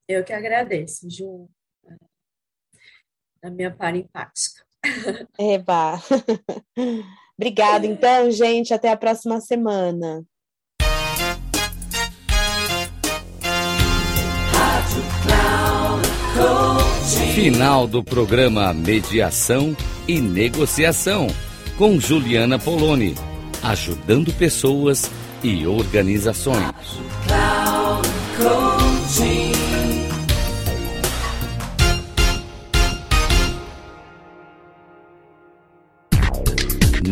Eu 0.06 0.22
que 0.22 0.32
agradeço, 0.32 1.10
Ju 1.10 1.48
da 3.46 3.50
minha 3.50 3.70
para 3.70 3.96
empática. 3.96 4.62
Eba! 5.38 6.00
Obrigada, 7.38 7.86
então, 7.86 8.30
gente. 8.30 8.74
Até 8.74 8.90
a 8.90 8.96
próxima 8.96 9.40
semana. 9.40 10.24
Final 17.34 17.86
do 17.86 18.02
programa 18.02 18.72
Mediação 18.72 19.76
e 20.08 20.20
Negociação 20.20 21.26
com 21.76 22.00
Juliana 22.00 22.58
Poloni, 22.58 23.14
ajudando 23.62 24.32
pessoas 24.32 25.10
e 25.42 25.66
organizações. 25.66 26.64